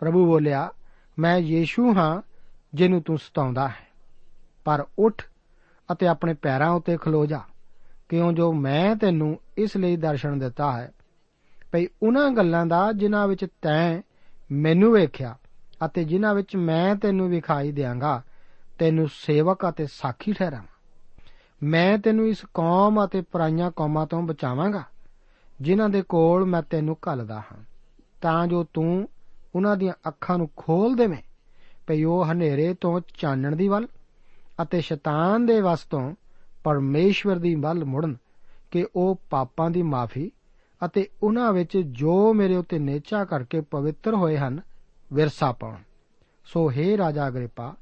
ਪ੍ਰਭੂ 0.00 0.26
ਬੋਲਿਆ, 0.26 0.70
ਮੈਂ 1.18 1.38
ਯੀਸ਼ੂ 1.38 1.94
ਹਾਂ, 1.94 2.22
ਜਿਹਨੂੰ 2.74 3.02
ਤੂੰ 3.02 3.18
ਸਤਾਉਂਦਾ 3.18 3.68
ਹੈ। 3.68 3.86
ਪਰ 4.64 4.86
ਉੱਠ 4.98 5.28
ਅਤੇ 5.92 6.06
ਆਪਣੇ 6.06 6.34
ਪੈਰਾਂ 6.34 6.70
ਉੱਤੇ 6.70 6.96
ਖਲੋ 6.96 7.26
ਜਾ 7.26 7.40
ਕਿਉਂ 8.08 8.32
ਜੋ 8.32 8.52
ਮੈਂ 8.52 8.96
ਤੈਨੂੰ 8.96 9.40
ਇਸ 9.58 9.76
ਲਈ 9.76 9.96
ਦਰਸ਼ਨ 9.96 10.38
ਦਿੱਤਾ 10.38 10.72
ਹੈ 10.72 10.92
ਭਈ 11.74 11.86
ਉਹਨਾਂ 12.02 12.30
ਗੱਲਾਂ 12.30 12.66
ਦਾ 12.66 12.92
ਜਿਨ੍ਹਾਂ 12.92 13.28
ਵਿੱਚ 13.28 13.46
ਤੈਂ 13.62 14.02
ਮੈਨੂੰ 14.52 14.92
ਵੇਖਿਆ 14.92 15.36
ਅਤੇ 15.84 16.04
ਜਿਨ੍ਹਾਂ 16.04 16.34
ਵਿੱਚ 16.34 16.56
ਮੈਂ 16.56 16.96
ਤੈਨੂੰ 16.96 17.28
ਵਿਖਾਈ 17.28 17.72
ਦਿਆਂਗਾ, 17.72 18.22
ਤੈਨੂੰ 18.78 19.08
ਸੇਵਕ 19.12 19.68
ਅਤੇ 19.68 19.86
ਸਾਖੀ 19.86 20.32
ਠਹਿਰਾਵਾਂ। 20.32 20.66
ਮੈਂ 21.62 21.98
ਤੈਨੂੰ 21.98 22.28
ਇਸ 22.28 22.44
ਕੌਮ 22.54 23.04
ਅਤੇ 23.04 23.20
ਪਰਾਈਆਂ 23.20 23.70
ਕੌਮਾਂ 23.70 24.06
ਤੋਂ 24.06 24.22
ਬਚਾਵਾਂਗਾ, 24.22 24.82
ਜਿਨ੍ਹਾਂ 25.60 25.88
ਦੇ 25.88 26.02
ਕੋਲ 26.02 26.44
ਮੈਂ 26.44 26.62
ਤੈਨੂੰ 26.62 26.96
ਘੱਲਦਾ 27.08 27.38
ਹਾਂ। 27.38 27.64
ਤਾਂ 28.22 28.46
ਜੋ 28.46 28.64
ਤੂੰ 28.64 29.08
ਉਹਨਾਂ 29.54 29.76
ਦੀਆਂ 29.76 29.92
ਅੱਖਾਂ 30.08 30.38
ਨੂੰ 30.38 30.50
ਖੋਲ 30.56 30.94
ਦੇਵੇਂ, 30.94 31.22
ਭਈ 31.86 32.04
ਉਹ 32.04 32.24
ਹਨੇਰੇ 32.24 32.74
ਤੋਂ 32.74 33.00
ਚਾਨਣ 33.18 33.56
ਦੀ 33.56 33.68
ਵੱਲ 33.68 33.88
ਅਤੇ 34.62 34.80
ਸ਼ੈਤਾਨ 34.80 35.46
ਦੇ 35.46 35.60
ਵਸ 35.60 35.80
ਤੋਂ 35.80 36.14
ਪਰਮੇਸ਼ਵਰ 36.64 37.36
ਦੀ 37.36 37.54
ਵੱਲ 37.54 37.84
ਮੁੜਨ, 37.84 38.16
ਕਿ 38.70 38.86
ਉਹ 38.96 39.20
ਪਾਪਾਂ 39.30 39.70
ਦੀ 39.70 39.82
ਮਾਫੀ 39.82 40.30
ਅਤੇ 40.84 41.08
ਉਹਨਾਂ 41.22 41.52
ਵਿੱਚ 41.52 41.78
ਜੋ 41.78 42.32
ਮੇਰੇ 42.32 42.56
ਉੱਤੇ 42.56 42.78
ਨੇਚਾ 42.78 43.24
ਕਰਕੇ 43.24 43.60
ਪਵਿੱਤਰ 43.60 44.14
ਹੋਏ 44.14 44.38
ਹਨ, 44.38 44.60
ਵਿਰਸਾ 45.12 45.52
ਪਾਉਣ। 45.52 45.76
ਸੋ 46.44 46.70
हे 46.70 46.98
ਰਾਜਾ 46.98 47.28
ਅਗਰੀਪਾ, 47.28 47.74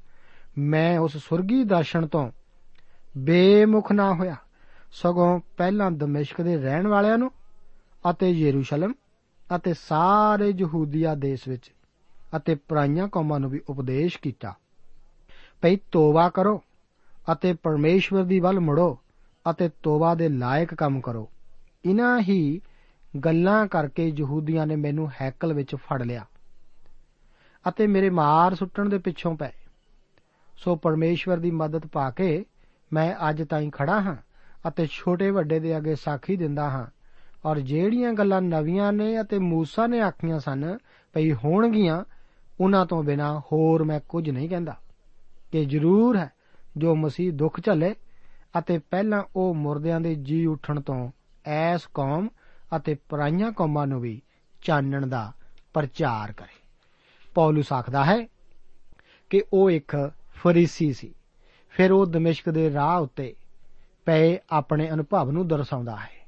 ਮੈਂ 0.57 0.99
ਉਸ 0.99 1.17
ਸੁਰਗੀ 1.17 1.63
ਦਰਸ਼ਨ 1.63 2.07
ਤੋਂ 2.07 2.31
ਬੇਮੁਖ 3.17 3.91
ਨਾ 3.91 4.13
ਹੋਇਆ। 4.13 4.35
ਸਗੋਂ 4.91 5.39
ਪਹਿਲਾਂ 5.57 5.91
ਦਮਿਸ਼ਕ 5.91 6.41
ਦੇ 6.41 6.57
ਰਹਿਣ 6.57 6.87
ਵਾਲਿਆਂ 6.87 7.17
ਨੂੰ 7.17 7.31
ਅਤੇ 8.09 8.31
ਯਰੂਸ਼ਲਮ 8.31 8.93
ਅਤੇ 9.55 9.73
ਸਾਰੇ 9.73 10.53
ਯਹੂਦੀਆ 10.57 11.15
ਦੇਸ਼ 11.15 11.47
ਵਿੱਚ 11.47 11.71
ਅਤੇ 12.37 12.55
ਪਰਾਈਆਂ 12.55 13.07
ਕੌਮਾਂ 13.07 13.39
ਨੂੰ 13.39 13.49
ਵੀ 13.49 13.61
ਉਪਦੇਸ਼ 13.69 14.19
ਕੀਤਾ। 14.19 14.53
ਭਈ 15.61 15.77
ਤੋਬਾ 15.91 16.29
ਕਰੋ 16.29 16.63
ਅਤੇ 17.31 17.53
ਪਰਮੇਸ਼ਵਰ 17.53 18.23
ਦੀ 18.23 18.39
ਵੱਲ 18.39 18.59
ਮੁੜੋ 18.59 18.99
ਅਤੇ 19.51 19.69
ਤੋਬਾ 19.83 20.15
ਦੇ 20.15 20.29
ਲਾਇਕ 20.29 20.73
ਕੰਮ 20.73 21.01
ਕਰੋ। 21.01 21.29
ਇਨਾ 21.85 22.19
ਹੀ 22.19 22.61
ਗੱਲਾਂ 23.25 23.67
ਕਰਕੇ 23.67 24.13
ਯਹੂਦੀਆਂ 24.17 24.67
ਨੇ 24.67 24.75
ਮੈਨੂੰ 24.75 25.11
ਹੈਕਲ 25.21 25.53
ਵਿੱਚ 25.53 25.75
ਫੜ 25.75 26.01
ਲਿਆ 26.01 26.25
ਅਤੇ 27.69 27.87
ਮੇਰੇ 27.87 28.09
ਮਾਰ 28.09 28.55
ਸੁੱਟਣ 28.55 28.89
ਦੇ 28.89 28.97
ਪਿੱਛੋਂ 28.97 29.35
ਪਏ। 29.35 29.49
ਸੋ 30.57 30.75
ਪਰਮੇਸ਼ਵਰ 30.75 31.37
ਦੀ 31.37 31.51
ਮਦਦ 31.51 31.87
ਪਾ 31.87 32.09
ਕੇ 32.11 32.45
ਮੈਂ 32.93 33.15
ਅੱਜ 33.29 33.43
ਤਾਈਂ 33.43 33.71
ਖੜਾ 33.71 34.01
ਹਾਂ 34.01 34.15
ਅਤੇ 34.67 34.87
ਛੋਟੇ 34.91 35.31
ਵੱਡੇ 35.31 35.59
ਦੇ 35.59 35.77
ਅੱਗੇ 35.77 35.95
ਸਾਖੀ 35.95 36.35
ਦਿੰਦਾ 36.35 36.69
ਹਾਂ 36.69 36.87
ਔਰ 37.45 37.59
ਜਿਹੜੀਆਂ 37.59 38.13
ਗੱਲਾਂ 38.13 38.41
ਨਵੀਆਂ 38.41 38.93
ਨੇ 38.93 39.21
ਅਤੇ 39.21 39.39
ਮੂਸਾ 39.39 39.87
ਨੇ 39.87 40.01
ਆਖੀਆਂ 40.01 40.39
ਸਨ 40.39 40.77
ਭਈ 41.13 41.33
ਹੋਣਗੀਆਂ, 41.33 42.03
ਉਹਨਾਂ 42.59 42.85
ਤੋਂ 42.85 43.03
ਬਿਨਾ 43.03 43.39
ਹੋਰ 43.39 43.83
ਮੈਂ 43.83 43.99
ਕੁਝ 44.09 44.29
ਨਹੀਂ 44.29 44.49
ਕਹਿੰਦਾ। 44.49 44.77
ਕਿ 45.51 45.65
ਜ਼ਰੂਰ 45.65 46.17
ਹੈ 46.17 46.31
ਜੋ 46.77 46.95
ਮਸੀਹ 46.95 47.33
ਦੁੱਖ 47.33 47.61
ਝੱਲੇ 47.63 47.95
ਅਤੇ 48.59 48.77
ਪਹਿਲਾਂ 48.77 49.23
ਉਹ 49.35 49.55
ਮੁਰਦਿਆਂ 49.55 50.01
ਦੇ 50.01 50.15
ਜੀ 50.15 50.45
ਉੱਠਣ 50.45 50.81
ਤੋਂ 50.81 51.11
ਐਸ 51.45 51.81
ਕੌਮ 51.93 52.27
ਅਤੇ 52.77 52.95
ਪਰਾਈਆਂ 53.09 53.51
ਕੌਮਾਂ 53.51 53.87
ਨੂੰ 53.87 54.01
ਵੀ 54.01 54.21
ਚਾਨਣ 54.61 55.07
ਦਾ 55.07 55.33
ਪ੍ਰਚਾਰ 55.73 56.31
ਕਰੇ। 56.31 56.61
ਪੌਲਸ 57.35 57.73
ਆਖਦਾ 57.73 58.05
ਹੈ 58.05 58.27
ਕਿ 59.29 59.43
ਉਹ 59.53 59.71
ਇੱਕ 59.71 60.11
ਫਰੀਸੀ 60.35 60.93
ਸੀ। 60.93 61.13
ਫਿਰ 61.69 61.91
ਉਹ 61.91 62.05
ਦਮਿਸ਼ਕ 62.05 62.49
ਦੇ 62.49 62.73
ਰਾਹ 62.73 63.01
ਉੱਤੇ 63.01 63.35
ਪਏ 64.05 64.37
ਆਪਣੇ 64.49 64.91
ਅਨੁਭਵ 64.91 65.31
ਨੂੰ 65.31 65.47
ਦਰਸਾਉਂਦਾ 65.47 65.95
ਹੈ। 65.95 66.27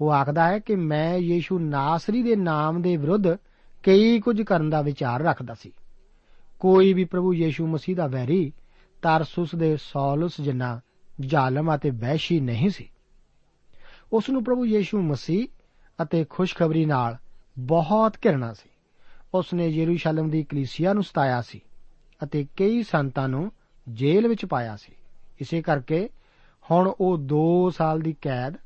ਉਹ 0.00 0.12
ਆਖਦਾ 0.12 0.48
ਹੈ 0.48 0.58
ਕਿ 0.58 0.76
ਮੈਂ 0.76 1.16
ਯੀਸ਼ੂ 1.16 1.58
ਨਾਸਰੀ 1.58 2.22
ਦੇ 2.22 2.36
ਨਾਮ 2.36 2.82
ਦੇ 2.82 2.96
ਵਿਰੁੱਧ 2.96 3.34
ਕਈ 3.82 4.20
ਕੁਝ 4.20 4.42
ਕਰਨ 4.42 4.70
ਦਾ 4.70 4.82
ਵਿਚਾਰ 4.82 5.22
ਰੱਖਦਾ 5.22 5.54
ਸੀ। 5.54 5.72
ਕੋਈ 6.60 6.92
ਵੀ 6.92 7.04
ਪ੍ਰਭੂ 7.04 7.34
ਯੀਸ਼ੂ 7.34 7.66
ਮਸੀਹ 7.66 7.96
ਦਾ 7.96 8.06
ਵੈਰੀ 8.06 8.52
ਤਰਸੁਸ 9.02 9.54
ਦੇ 9.54 9.76
ਸੌਲਸ 9.76 10.40
ਜਿੰਨਾ 10.40 10.80
ਜ਼ਾਲਮ 11.20 11.74
ਅਤੇ 11.74 11.90
ਵਹਿਸ਼ੀ 11.90 12.40
ਨਹੀਂ 12.40 12.70
ਸੀ। 12.70 12.90
ਉਸ 14.12 14.30
ਨੂੰ 14.30 14.44
ਪ੍ਰਭੂ 14.44 14.66
ਯੀਸ਼ੂ 14.66 15.02
ਮਸੀਹ 15.02 15.48
ਅਤੇ 16.02 16.24
ਖੁਸ਼ਖਬਰੀ 16.24 16.84
ਨਾਲ 16.84 17.16
ਬਹੁਤ 17.58 18.16
ਘਿਰਣਾ 18.24 18.52
ਸੀ। 18.52 18.68
ਉਸ 19.34 19.54
ਨੇ 19.54 19.68
ਯਰੂਸ਼ਲਮ 19.68 20.30
ਦੀ 20.30 20.42
ਕਲੀਸਿਆ 20.44 20.92
ਨੂੰ 20.92 21.02
ਸਤਾਇਆ 21.02 21.42
ਸੀ 21.42 21.60
ਅਤੇ 22.22 22.46
ਕਈ 22.56 22.82
ਸੰਤਾਂ 22.82 23.28
ਨੂੰ 23.28 23.52
ਜੇਲ੍ਹ 23.88 24.28
ਵਿੱਚ 24.28 24.44
ਪਾਇਆ 24.44 24.76
ਸੀ। 24.76 24.92
ਇਸੇ 25.40 25.62
ਕਰਕੇ 25.62 26.08
ਹੁਣ 26.70 26.92
ਉਹ 27.00 27.18
2 27.18 27.70
ਸਾਲ 27.70 28.00
ਦੀ 28.00 28.16
ਕੈਦ 28.20 28.56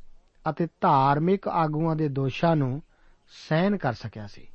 ਅਤੇ 0.51 0.67
ਧਾਰਮਿਕ 0.81 1.49
ਆਗੂਆਂ 1.49 1.97
ਦੇ 1.97 2.09
ਦੋਸ਼ਾਂ 2.09 2.57
ਨੂੰ 2.57 2.83
ਸਹਿਨ 3.49 3.77
ਕਰ 3.77 3.93
ਸਕਿਆ 3.93 4.27
ਸੀ। 4.27 4.47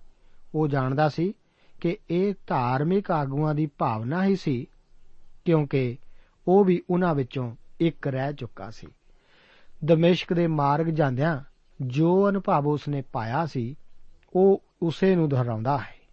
ਉਹ 0.56 0.68
ਜਾਣਦਾ 0.68 1.10
ਸੀ 1.10 1.34
ਕਿ 1.82 1.98
ਇਹ 2.10 2.34
ਧਾਰਮਿਕ 2.48 3.12
ਆਗੂਆਂ 3.12 3.56
ਦੀ 3.56 3.66
ਭਾਵਨਾ 3.66 4.26
ਹੀ 4.26 4.36
ਸੀ, 4.36 4.68
ਕਿਉਂਕਿ 5.46 5.98
ਉਹ 6.48 6.66
ਵੀ 6.66 6.82
ਉਹਨਾਂ 6.90 7.16
ਵਿੱਚੋਂ 7.16 7.56
ਇੱਕ 7.80 8.08
ਰਹਿ 8.08 8.34
ਚੁੱਕਾ 8.34 8.70
ਸੀ। 8.70 8.88
ਦਮਿਸ਼ਕ 9.86 10.34
ਦੇ 10.34 10.48
ਮਾਰਗ 10.48 10.86
ਜਾਂਦਿਆਂ 10.86 11.40
ਜੋ 11.88 12.30
ਅਨੁਭਵ 12.30 12.67
ਉਸਨੇ 12.67 13.04
ਪਾਇਆ 13.12 13.46
ਸੀ, 13.46 13.76
ਉਹ 14.34 14.63
ਉਸੇ 14.82 15.15
ਨੂੰ 15.15 15.30
ਦੁਹਰਾਉਂਦਾ 15.30 15.78
ਹੈ। 15.78 16.04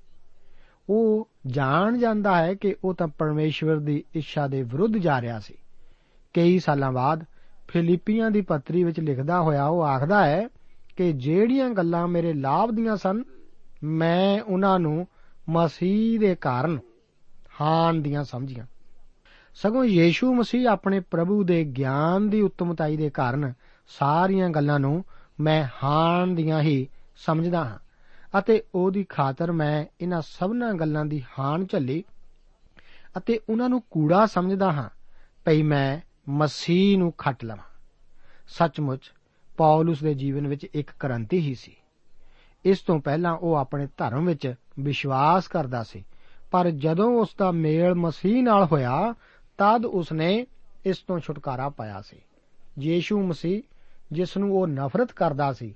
ਉਹ 0.88 1.28
ਜਾਣ 1.46 1.98
ਜਾਂਦਾ 1.98 2.36
ਹੈ 2.36 2.54
ਕਿ 2.54 2.76
ਉਹ 2.84 2.94
ਤਾਂ 2.94 3.08
ਪਰਮੇਸ਼ਵਰ 3.08 3.76
ਦੀ 3.76 4.04
ਇੱਛਾ 4.14 4.46
ਦੇ 4.46 4.62
ਵਿਰੁੱਧ 4.62 4.96
ਜਾ 4.96 5.20
ਰਿਹਾ 5.20 5.40
ਸੀ। 5.40 5.54
ਕਈ 6.34 6.58
ਸਾਲਾਂ 6.58 6.92
ਬਾਅਦ 6.92 7.24
ਫਿਲੀਪੀਆਂ 7.68 8.30
ਦੀ 8.30 8.40
ਪੱਤਰੀ 8.40 8.84
ਵਿੱਚ 8.84 9.00
ਲਿਖਦਾ 9.00 9.40
ਹੋਇਆ 9.40 9.66
ਉਹ 9.66 9.82
ਆਖਦਾ 9.82 10.26
ਹੈ 10.26 10.48
ਕਿ 10.96 11.12
ਜਿਹੜੀਆਂ 11.12 11.70
ਗੱਲਾਂ 11.70 12.08
ਮੇਰੇ 12.08 12.32
ਲਾਭ 12.32 12.70
ਦੀਆਂ 12.70 12.96
ਸਨ, 12.96 13.24
ਮੈਂ 13.84 14.40
ਉਹਨਾਂ 14.42 14.78
ਨੂੰ 14.78 15.06
ਮਸੀਹ 15.48 16.20
ਦੇ 16.20 16.34
ਕਾਰਨ 16.34 16.78
ਹਾਨ 17.60 18.02
ਦੀਆਂ 18.02 18.24
ਸਮਝੀਆਂ। 18.24 18.66
ਸਗੋਂ 19.54 19.84
ਯੀਸ਼ੂ 19.84 20.34
ਮਸੀਹ 20.34 20.68
ਆਪਣੇ 20.68 21.00
ਪ੍ਰਭੂ 21.00 21.44
ਦੇ 21.44 21.64
ਗਿਆਨ 21.64 22.30
ਦੀ 22.30 22.40
ਉੱਤਮਤਾਈ 22.40 22.96
ਦੇ 22.96 23.10
ਕਾਰਨ 23.10 23.52
ਸਾਰੀਆਂ 23.88 24.50
ਗੱਲਾਂ 24.50 24.80
ਨੂੰ 24.80 25.04
ਮੈਂ 25.40 25.66
ਹਾਨ 25.82 26.34
ਦੀਆਂ 26.34 26.60
ਹੀ 26.60 26.88
ਸਮਝਦਾ 27.16 27.64
ਹਾਂ। 27.64 27.78
ਅਤੇ 28.38 28.62
ਉਹਦੀ 28.74 29.04
ਖਾਤਰ 29.04 29.52
ਮੈਂ 29.52 29.86
ਇਹਨਾਂ 30.00 30.22
ਸਭਨਾਂ 30.22 30.74
ਗੱਲਾਂ 30.74 31.04
ਦੀ 31.04 31.24
ਹਾਨ 31.38 31.66
ਝੱਲੀ 31.66 32.04
ਅਤੇ 33.16 33.40
ਉਹਨਾਂ 33.48 33.68
ਨੂੰ 33.68 33.82
ਕੂੜਾ 33.90 34.26
ਸਮਝਦਾ 34.26 34.72
ਹਾਂ 34.72 34.88
ਭਈ 35.44 35.62
ਮੈਂ 35.62 36.00
ਮਸੀਹ 36.28 36.98
ਨੂੰ 36.98 37.12
ਖੱਟ 37.12 37.44
ਲਵਾਂ। 37.44 37.64
ਸੱਚਮੁੱਚ 38.48 39.12
ਪੌਲਸ 39.56 40.00
ਦੇ 40.00 40.14
ਜੀਵਨ 40.14 40.48
ਵਿੱਚ 40.48 40.64
ਇੱਕ 40.64 40.90
ਕ੍ਰਾਂਤੀ 41.00 41.38
ਹੀ 41.38 41.54
ਸੀ। 41.54 41.76
ਇਸ 42.64 42.78
ਤੋਂ 42.78 43.00
ਪਹਿਲਾਂ 43.00 43.32
ਉਹ 43.32 43.54
ਆਪਣੇ 43.54 43.86
ਧਰਮ 43.96 44.26
ਵਿੱਚ 44.26 44.54
ਵਿਸ਼ਵਾਸ 44.80 45.48
ਕਰਦਾ 45.48 45.82
ਸੀ, 45.82 46.04
ਪਰ 46.50 46.70
ਜਦੋਂ 46.70 47.20
ਉਸ 47.20 47.28
ਦਾ 47.38 47.50
ਮੇਲ 47.50 47.94
ਮਸੀਹ 47.94 48.42
ਨਾਲ 48.42 48.64
ਹੋਇਆ, 48.64 49.14
ਤਦ 49.58 49.84
ਉਸਨੇ 49.84 50.46
ਇਸ 50.86 50.98
ਤੋਂ 50.98 51.18
ਛੁਟਕਾਰਾ 51.18 51.68
ਪਾਇਆ 51.68 52.00
ਸੀ। 52.00 52.16
ਯੀਸ਼ੂ 52.80 53.26
ਮਸੀਹ 53.26 53.62
ਜਿਸ 54.12 54.36
ਨੂੰ 54.36 54.56
ਉਹ 54.56 54.66
ਨਫ਼ਰਤ 54.66 55.12
ਕਰਦਾ 55.12 55.52
ਸੀ, 55.52 55.74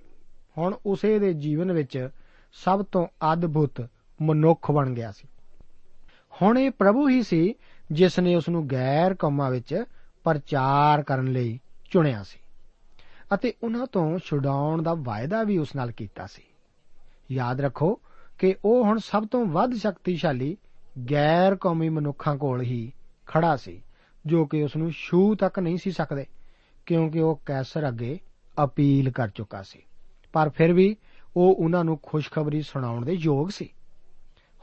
ਹੁਣ 0.58 0.76
ਉਸੇ 0.86 1.18
ਦੇ 1.18 1.32
ਜੀਵਨ 1.32 1.72
ਵਿੱਚ 1.72 2.08
ਸਭ 2.52 2.84
ਤੋਂ 2.92 3.06
ਅਦਭੁਤ 3.32 3.88
ਮਨੁੱਖ 4.22 4.70
ਬਣ 4.70 4.90
ਗਿਆ 4.90 5.12
ਸੀ। 5.12 5.28
ਹੁਣ 6.42 6.58
ਇਹ 6.58 6.70
ਪ੍ਰਭੂ 6.70 7.08
ਹੀ 7.08 7.22
ਸੀ 7.22 7.54
ਜਿਸ 7.92 8.18
ਨੇ 8.18 8.34
ਉਸ 8.34 8.48
ਨੂੰ 8.48 8.70
ਗੈਰ 8.70 9.14
ਕੌਮਾਂ 9.14 9.50
ਵਿੱਚ 9.50 9.84
ਪ੍ਰਚਾਰ 10.24 11.02
ਕਰਨ 11.02 11.32
ਲਈ 11.32 11.60
ਚੁਣਿਆ 11.90 12.22
ਸੀ 12.22 12.38
ਅਤੇ 13.34 13.52
ਉਹਨਾਂ 13.62 13.86
ਤੋਂ 13.86 14.18
ਛੁਡਾਉਣ 14.18 14.82
ਦਾ 14.82 14.94
ਵਾਅਦਾ 14.94 15.42
ਵੀ 15.42 15.58
ਉਸ 15.58 15.76
ਨਾਲ 15.76 15.90
ਕੀਤਾ 15.90 16.26
ਸੀ। 16.26 16.42
ਯਾਦ 17.32 17.60
ਰੱਖੋ 17.60 18.00
ਕਿ 18.38 18.54
ਉਹ 18.64 18.84
ਹੁਣ 18.84 18.98
ਸਭ 18.98 19.26
ਤੋਂ 19.26 19.46
ਵੱਧ 19.46 19.74
ਸ਼ਕਤੀਸ਼ਾਲੀ 19.74 20.56
ਗੈਰ 21.10 21.56
ਕੌਮੀ 21.56 21.88
ਮਨੁੱਖਾਂ 21.88 22.36
ਕੋਲ 22.36 22.62
ਹੀ 22.62 22.92
ਖੜਾ 23.26 23.56
ਸੀ, 23.56 23.82
ਜੋ 24.26 24.46
ਕਿ 24.46 24.62
ਉਸ 24.62 24.76
ਨੂੰ 24.76 24.90
ਛੂ 24.90 25.34
ਤੱਕ 25.34 25.58
ਨਹੀਂ 25.58 25.76
ਸੀ 25.76 25.90
ਸਕਦੇ। 25.90 26.26
ਕਿਉਂਕਿ 26.86 27.20
ਉਹ 27.20 27.40
ਕੈਸਰ 27.46 27.88
ਅੱਗੇ 27.88 28.18
ਅਪੀਲ 28.64 29.10
ਕਰ 29.10 29.28
ਚੁੱਕਾ 29.28 29.62
ਸੀ। 29.62 29.82
ਪਰ 30.32 30.48
ਫਿਰ 30.48 30.72
ਵੀ 30.72 30.96
ਉਹ 31.36 31.54
ਉਹਨਾਂ 31.54 31.84
ਨੂੰ 31.84 31.98
ਖੁਸ਼ਖਬਰੀ 32.02 32.62
ਸੁਣਾਉਣ 32.62 33.04
ਦੇ 33.04 33.12
ਯੋਗ 33.12 33.48
ਸੀ। 33.48 33.68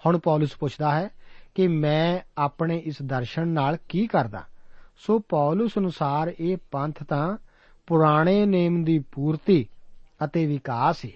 ਹੁਣ 0.06 0.18
ਪੌਲਸ 0.18 0.56
ਪੁੱਛਦਾ 0.56 1.00
ਹੈ 1.00 1.10
ਕਿ 1.56 1.68
ਮੈਂ 1.68 2.20
ਆਪਣੇ 2.38 2.78
ਇਸ 2.78 2.96
ਦਰਸ਼ਨ 3.06 3.48
ਨਾਲ 3.48 3.78
ਕੀ 3.90 4.08
ਕਰਦਾ? 4.08 4.44
ਸੋ 4.98 5.20
ਪੌਲਸ 5.20 5.72
ਅਨੁਸਾਰ 5.78 6.34
ਇਹ 6.40 6.58
ਪੰਥ 6.72 7.04
ਤਾਂ 7.04 7.38
ਪੁਰਾਣੇ 7.88 8.46
ਨੇਮ 8.46 8.84
ਦੀ 8.84 9.00
ਪੂਰਤੀ 9.00 9.68
ਅਤੇ 10.26 10.46
ਵਿਕਾਸ 10.46 11.06
ਹੈ 11.06 11.10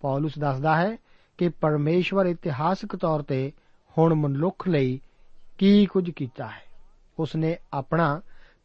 ਪੌਲਸ 0.00 0.38
ਦੱਸਦਾ 0.38 0.76
ਹੈ 0.76 0.96
ਕਿ 1.38 1.48
ਪਰਮੇਸ਼ਵਰ 1.48 2.26
ਇਤਿਹਾਸਕ 2.26 2.96
ਤੌਰ 2.96 3.22
ਤੇ 3.22 3.52
ਹੁਣ 3.98 4.14
ਮਨੁੱਖ 4.14 4.68
ਲਈ 4.68 5.00
ਕੀ 5.58 5.86
ਕੁਝ 5.86 6.10
ਕੀਤਾ 6.10 6.46
ਹੈ। 6.46 6.62
ਉਸਨੇ 7.18 7.56
ਆਪਣਾ 7.72 8.20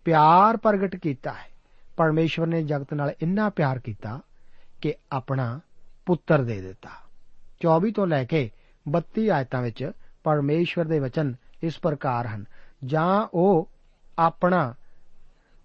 ਪਿਆਰ 0.05 0.57
ਪ੍ਰਗਟ 0.57 0.95
ਕੀਤਾ 0.95 1.31
ਹੈ। 1.31 1.48
ਪਰਮੇਸ਼ਵਰ 1.99 2.47
ਨੇ 2.47 2.63
ਜਗਤ 2.63 2.93
ਨਾਲ 2.93 3.13
ਇੰਨਾ 3.21 3.49
ਪਿਆਰ 3.49 3.79
ਕੀਤਾ 3.79 4.19
ਕਿ 4.81 4.93
ਆਪਣਾ 5.11 5.59
ਪੁੱਤਰ 6.05 6.43
ਦੇ 6.43 6.61
ਦਿੱਤਾ। 6.61 6.89
24 7.59 7.91
ਤੋਂ 7.91 8.07
ਲੈ 8.07 8.25
ਕੇ 8.25 8.51
32 8.87 9.29
ਆਇਤਾਂ 9.29 9.61
ਵਿੱਚ 9.61 9.91
ਪਰਮੇਸ਼ਵਰ 10.23 10.85
ਦੇ 10.85 10.99
ਵਚਨ 10.99 11.35
ਇਸ 11.63 11.79
ਪ੍ਰਕਾਰ 11.79 12.27
ਹਨ। 12.27 12.45
ਜਾਂ 12.85 13.27
ਉਹ 13.33 13.69
ਆਪਣਾ 14.19 14.73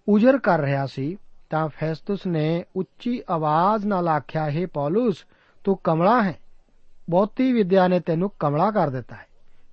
ਉਜਰ 0.07 0.37
ਕਰ 0.37 0.59
ਰਿਹਾ 0.59 0.85
ਸੀ, 0.85 1.17
ਤਾਂ 1.49 1.67
ਫੈਸਟਸ 1.67 2.27
ਨੇ 2.27 2.65
ਉੱਚੀ 2.75 3.21
ਆਵਾਜ਼ 3.29 3.85
ਨਾਲ 3.85 4.07
ਆਖਿਆ, 4.07 4.51
ਹੈ 4.51 4.67
ਪੌਲਸ, 4.67 5.25
ਤੂੰ 5.63 5.77
ਕਮਲਾ 5.83 6.23
ਹੈ। 6.23 6.39
ਬਹੁਤੀ 7.09 7.53
ਵਿਦਿਆ 7.53 7.87
ਨੇ 7.87 7.99
ਤੈਨੂੰ 7.99 8.31
ਕਮਲਾ 8.39 8.71
ਕਰ 8.71 8.89
ਦਿੱਤਾ 8.89 9.15
ਹੈ। 9.15 9.27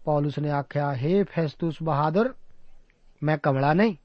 ਪੌਲਸ 0.04 0.38
ਨੇ 0.38 0.50
ਆਖਿਆ 0.50 0.92
हे 0.92 1.24
ਫੈਸਟਸ 1.24 1.74
ਬਹਾਦਰ, 1.82 2.32
ਮੈਂ 3.22 3.38
ਕਮਲਾ 3.38 3.74
ਨਹੀਂ। 3.74 3.96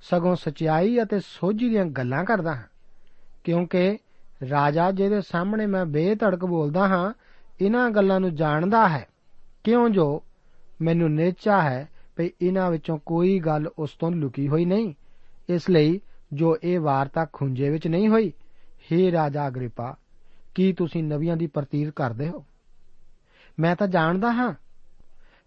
ਸਗੋਂ 0.00 0.36
ਸਚਾਈ 0.36 1.02
ਅਤੇ 1.02 1.20
ਸੋਝੀ 1.20 1.68
ਦੀਆਂ 1.68 1.86
ਗੱਲਾਂ 1.86 2.24
ਕਰਦਾ 2.24 2.54
ਹਾਂ। 2.54 2.62
ਕਿਉਂਕਿ 3.44 3.98
ਰਾਜਾ 4.50 4.90
ਜਿਹਦੇ 4.90 5.20
ਸਾਹਮਣੇ 5.20 5.66
ਮੈਂ 5.66 5.86
ਬੇਧੜਕ 5.86 6.44
ਬੋਲਦਾ 6.44 6.88
ਹਾਂ 6.88 7.12
ਇਹਨਾਂ 7.60 7.90
ਗੱਲਾਂ 7.90 8.20
ਨੂੰ 8.20 8.34
ਜਾਣਦਾ 8.34 8.88
ਹੈ। 8.88 9.06
ਕਿਉਂ 9.64 9.90
ਜੋ 9.90 10.22
ਮੈਨੂੰ 10.82 11.14
ਨੇਚਾ 11.14 11.62
ਹੈ 11.62 11.88
ਕਿ 12.16 12.32
ਇਹਨਾਂ 12.42 12.70
ਵਿੱਚੋਂ 12.70 12.98
ਕੋਈ 13.06 13.38
ਗੱਲ 13.38 13.70
ਉਸ 13.78 13.90
ਤੋਂ 13.90 14.12
ਲੁਕੀ 14.12 14.48
ਹੋਈ 14.48 14.64
ਨਹੀਂ। 14.64 14.94
ਇਸ 15.48 15.70
ਲਈ 15.70 16.00
ਜੋ 16.32 16.56
ਇਹ 16.64 16.80
ਵਾਰਤਾ 16.80 17.26
ਖੁੰਝੇ 17.32 17.70
ਵਿੱਚ 17.70 17.86
ਨਹੀਂ 17.86 18.08
ਹੋਈ 18.08 18.32
हे 18.92 19.12
ਰਾਜਾ 19.12 19.48
ਅਗਰੀਪਾ, 19.48 19.96
ਕੀ 20.54 20.72
ਤੁਸੀਂ 20.72 21.04
ਨਵੀਆਂ 21.04 21.36
ਦੀ 21.36 21.46
ਪ੍ਰਤੀਤ 21.46 21.90
ਕਰਦੇ 21.90 22.28
ਹੋ? 22.28 22.44
ਮੈਂ 23.60 23.76
ਤਾਂ 23.76 23.86
ਜਾਣਦਾ 23.86 24.32
ਹਾਂ 24.32 24.54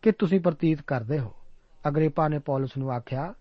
ਕਿ 0.02 0.12
ਤੁਸੀਂ 0.12 0.40
ਪ੍ਰਤੀਤ 0.40 0.82
ਕਰਦੇ 0.82 1.20
ਹੋ। 1.20 1.34
ਅਗਰੀਪਾ 1.88 2.28
ਨੇ 2.28 2.40
ਪੌਲਸ 2.40 2.70
ਨੂੰ 2.78 2.92
ਆਖਿਆ 2.92 3.34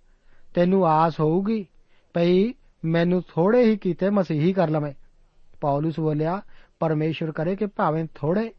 ਤੈਨੂੰ 0.55 0.87
ਆਸ 0.87 1.21
ਹੋਊਗੀ 1.21 1.67
ਭਈ 2.15 2.55
ਮੈਨੂੰ 2.85 3.23
ਥੋੜੇ 3.29 3.65
ਹੀ 3.65 3.77
ਕੀਤੇ 3.77 4.11
ਮਸੀਹੀ 4.11 4.53
ਕਰ 4.53 4.69
ਲਵੇਂ। 4.69 4.93
ਪੌਲਸ 5.61 6.01
ਬੋਲਿਆ 6.01 6.41
ਪਰਮੇਸ਼ਰ 6.81 7.33
ਕਰੇ 7.33 7.57
ਕਿ 7.57 7.67
ਭਾਵੇਂ 7.67 8.05
ਥੋੜੇ, 8.15 8.53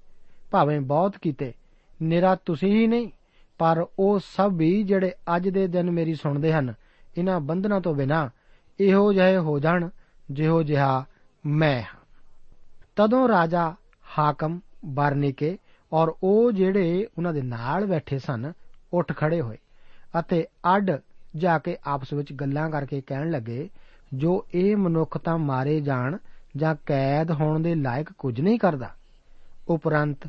ਭਾਵੇਂ 0.52 0.80
ਬਹੁਤ 0.82 1.18
ਕੀਤੇ। 1.18 1.54
ਨਿਰਾ 2.02 2.36
ਤੁਸੀਂ 2.36 2.72
ਹੀ 2.72 2.88
ਨਹੀਂ, 2.88 3.10
ਪਰ 3.58 3.86
ਉਹ 4.00 4.20
ਸਭ 4.20 4.52
ਵੀ 4.54 4.84
ਜਿਹੜੇ 4.84 5.12
ਅੱਜ 5.36 5.50
ਦੇ 5.50 5.68
ਦਿਨ 5.68 5.92
ਮੇਰੀ 5.92 6.16
ਸੁਣਦੇ 6.16 6.54
ਹਨ 6.54 6.74
ਇਹਨਾਂ 7.18 7.40
ਬੰਧਨਾਂ 7.40 7.82
ਤੋਂ 7.82 7.96
ਬਿਨਾ 7.96 8.30
ਇਹੋ 8.80 9.14
ਜਿਹੇ 9.14 9.38
ਹੋ 9.38 9.60
ਜਾਣ, 9.60 9.90
ਜਿਹੋ 10.32 10.64
ਜਿਹਾ 10.64 11.06
ਮੈਂ 11.46 11.82
ਹਾਂ। 11.82 12.00
ਤਦੋਂ 12.96 13.28
ਰਾਜਾ 13.28 13.76
ਹਾਕਮ 14.20 14.60
ਬਰਨੀਕੇ 14.86 15.58
ਔਰ 15.94 16.14
ਉਹ 16.24 16.52
ਜਿਹੜੇ 16.52 17.08
ਉਹਨਾਂ 17.18 17.34
ਦੇ 17.34 17.42
ਨਾਲ 17.42 17.86
ਬੈਠੇ 17.86 18.20
ਸਨ, 18.20 18.54
ਉੱਠ 18.94 19.14
ਖੜੇ 19.18 19.42
ਹੋਏ 19.42 19.58
ਅਤੇ 20.20 20.46
ਅੱਡ 20.76 20.92
ਜਾ 21.36 21.60
ਕੇ 21.60 21.78
ਆਪਸ 21.84 22.14
ਵਿੱਚ 22.14 22.34
ਗੱਲਾਂ 22.34 22.70
ਕਰਕੇ 22.70 23.02
ਕਹਿਣ 23.02 23.32
ਲੱਗੇ, 23.32 23.70
ਜੋ 24.14 24.46
ਇਹ 24.54 24.78
ਮਨੁੱਖ 24.78 25.18
ਤਾਂ 25.18 25.38
ਮਾਰੇ 25.38 25.82
ਜਾਣ 25.82 26.18
ਜਾਂ 26.56 26.76
ਕੈਦ 26.86 27.32
ਹੋਣ 27.32 27.60
ਦੇ 27.60 27.76
ਲਾਇਕ 27.76 28.12
ਕੁਝ 28.12 28.42
ਨਹੀਂ 28.42 28.60
ਕਰਦਾ। 28.60 28.96
ਉਪਰੰਤ 29.68 30.28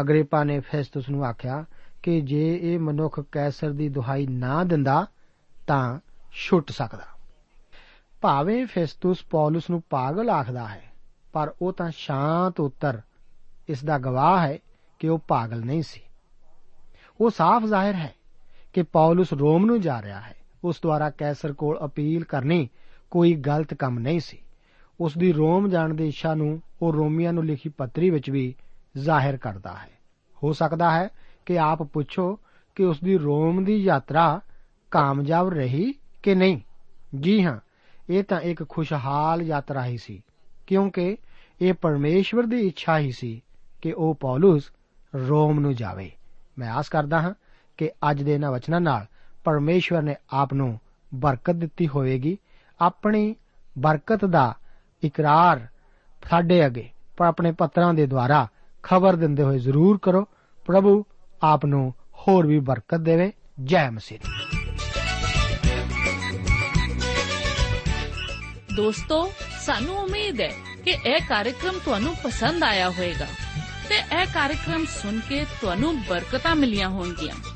ਅਗਰੀਪਾ 0.00 0.44
ਨੇ 0.44 0.60
ਫੈਸਟਸ 0.60 1.08
ਨੂੰ 1.08 1.24
ਆਖਿਆ 1.24 1.64
ਕਿ 2.02 2.20
ਜੇ 2.20 2.58
ਇਹ 2.62 2.78
ਮਨੁੱਖ 2.78 3.20
ਕੈਸਰ 3.32 3.70
ਦੀ 3.70 3.88
ਦੁਹਾਈ 3.88 4.26
ਨਾ 4.26 4.64
ਦਿੰਦਾ, 4.64 5.06
ਤਾਂ 5.66 5.98
ਛੁੱਟ 6.32 6.70
ਸਕਦਾ। 6.70 7.04
ਭਾਵੇਂ 8.20 8.66
ਫੈਸਟਸ 8.66 9.24
ਪੌਲਸ 9.30 9.70
ਨੂੰ 9.70 9.82
ਪਾਗਲ 9.90 10.30
ਆਖਦਾ 10.30 10.68
ਹੈ, 10.68 10.82
ਪਰ 11.32 11.54
ਉਹ 11.62 11.72
ਤਾਂ 11.72 11.90
ਸ਼ਾਂਤ 11.90 12.60
ਉੱਤਰ 12.60 13.00
ਇਸ 13.68 13.84
ਦਾ 13.84 13.98
ਗਵਾਹ 13.98 14.46
ਹੈ 14.46 14.58
ਕਿ 14.98 15.08
ਉਹ 15.08 15.18
ਪਾਗਲ 15.18 15.64
ਨਹੀਂ 15.64 15.82
ਸੀ। 15.82 16.00
ਉਹ 17.20 17.30
ਸਾਫ਼ 17.30 17.64
ਜ਼ਾਹਿਰ 17.64 17.94
ਹੈ 17.94 18.14
ਕਿ 18.76 18.82
ਪੌਲਸ 18.82 19.32
ਰੋਮ 19.32 19.66
ਨੂੰ 19.66 19.80
ਜਾ 19.80 20.02
ਰਿਹਾ 20.02 20.20
ਹੈ। 20.20 20.34
ਉਸ 20.64 20.76
ਦੁਆਰਾ 20.82 21.10
ਕੈਸਰ 21.10 21.52
ਕੋਲ 21.52 21.78
ਅਪੀਲ 21.84 22.24
ਕਰਨੀ 22.24 22.68
ਕੋਈ 23.10 23.34
ਗਲਤ 23.34 23.74
ਕੰਮ 23.74 23.98
ਨਹੀਂ 23.98 24.20
ਸੀ। 24.20 24.38
ਉਸ 25.00 25.18
ਦੀ 25.18 25.32
ਰੋਮ 25.32 25.68
ਜਾਣ 25.68 25.94
ਦੀ 25.94 26.08
ਇੱਛਾ 26.08 26.34
ਨੂੰ 26.34 26.62
ਉਹ 26.82 26.92
ਰੋਮੀਆਂ 26.92 27.32
ਨੂੰ 27.32 27.44
ਲਿਖੀ 27.44 27.68
ਪੱਤਰੀ 27.68 28.10
ਵਿੱਚ 28.10 28.30
ਵੀ 28.30 28.54
ਜ਼ਾਹਿਰ 28.96 29.36
ਕਰਦਾ 29.36 29.72
ਹੈ। 29.72 29.90
ਹੋ 30.42 30.52
ਸਕਦਾ 30.52 30.90
ਹੈ 30.90 31.08
ਕਿ 31.46 31.58
ਆਪ 31.58 31.82
ਪੁੱਛੋ 31.82 32.38
ਕਿ 32.74 32.84
ਉਸ 32.84 33.00
ਦੀ 33.00 33.18
ਰੋਮ 33.18 33.64
ਦੀ 33.64 33.76
ਯਾਤਰਾ 33.76 34.40
ਕਾਮਯਾਬ 34.90 35.48
ਰਹੀ 35.48 35.92
ਕਿ 36.22 36.34
ਨਹੀਂ। 36.34 36.60
ਜੀ 37.20 37.44
ਹਾਂ, 37.44 37.60
ਇਹ 38.10 38.24
ਤਾਂ 38.24 38.40
ਇੱਕ 38.40 38.68
ਖੁਸ਼ਹਾਲ 38.68 39.42
ਯਾਤਰਾ 39.42 39.84
ਹੀ 39.84 39.96
ਸੀ, 39.96 40.22
ਕਿਉਂਕਿ 40.66 41.16
ਇਹ 41.60 41.72
ਪਰਮੇਸ਼ਵਰ 41.74 42.42
ਦੀ 42.42 42.60
ਇੱਛਾ 42.60 42.98
ਹੀ 42.98 43.10
ਸੀ 43.10 43.42
ਕਿ 43.82 43.92
ਉਹ 43.92 44.14
ਪੌਲਸ 44.14 44.70
ਰੋਮ 45.14 45.60
ਨੂੰ 45.60 45.74
ਜਾਵੇ। 45.74 46.10
ਮੈਂ 46.58 46.70
ਆਸ 46.70 46.88
ਕਰਦਾ 46.88 47.22
ਹਾਂ 47.22 47.34
ਕਿ 47.76 47.90
ਅੱਜ 48.10 48.22
ਦੇ 48.22 48.34
ਇਹਨਾਂ 48.34 48.52
ਵਚਨਾਂ 48.52 48.80
ਨਾਲ 48.80 49.06
ਪਰਮੇਸ਼ਵਰ 49.44 50.02
ਨੇ 50.02 50.16
ਆਪ 50.30 50.54
ਨੂੰ 50.54 50.80
ਬਰਕਤ 51.14 51.54
ਦਿੱਤੀ 51.54 51.88
ਹੋਵੇਗੀ। 51.88 52.38
ਆਪਣੀ 52.80 53.34
ਬਰਕਤ 53.78 54.24
ਦਾ 54.24 54.54
ਇਕਰਾਰ 55.04 55.66
ਸਾਡੇ 56.28 56.66
ਅੱਗੇ, 56.66 56.90
ਪਰ 57.16 57.26
ਆਪਣੇ 57.26 57.52
ਪੱਤਰਾਂ 57.52 57.94
ਦੇ 57.94 58.06
ਦੁਆਰਾ 58.06 58.48
ਖਬਰ 58.82 59.16
ਦਿੰਦੇ 59.16 59.42
ਹੋਏ 59.42 59.58
ਜ਼ਰੂਰ 59.58 59.98
ਕਰੋ। 60.02 60.28
ਪ੍ਰਭੂ 60.66 61.04
ਆਪ 61.42 61.66
ਨੂੰ 61.66 61.94
ਹੋਰ 62.14 62.46
ਵੀ 62.46 62.58
ਬਰਕਤ 62.58 62.98
ਦੇਵੇ। 62.98 63.32
ਜੈ 63.64 63.90
ਮਸੀਹ। 63.90 64.18
ਦੋਸਤੋ, 68.76 69.32
ਸਾਨੂੰ 69.60 69.96
ਉਮੀਦ 69.96 70.40
ਹੈ 70.40 70.50
ਕਿ 70.84 70.90
ਇਹ 70.90 71.20
ਕਾਰਜਕ੍ਰਮ 71.28 71.74
ਤੁਹਾਨੂੰ 71.84 72.14
ਪਸੰਦ 72.24 72.62
ਆਇਆ 72.62 72.90
ਹੋਵੇਗਾ 72.90 73.26
ਤੇ 73.88 73.94
ਇਹ 74.20 74.26
ਕਾਰਜਕ੍ਰਮ 74.26 74.84
ਸੁਣ 74.84 75.20
ਕੇ 75.28 75.44
ਤੁਹਾਨੂੰ 75.44 76.00
ਬਰਕਤਾਂ 76.00 76.56
ਮਿਲੀਆਂ 76.56 76.88
ਹੋਣਗੀਆਂ। 76.88 77.55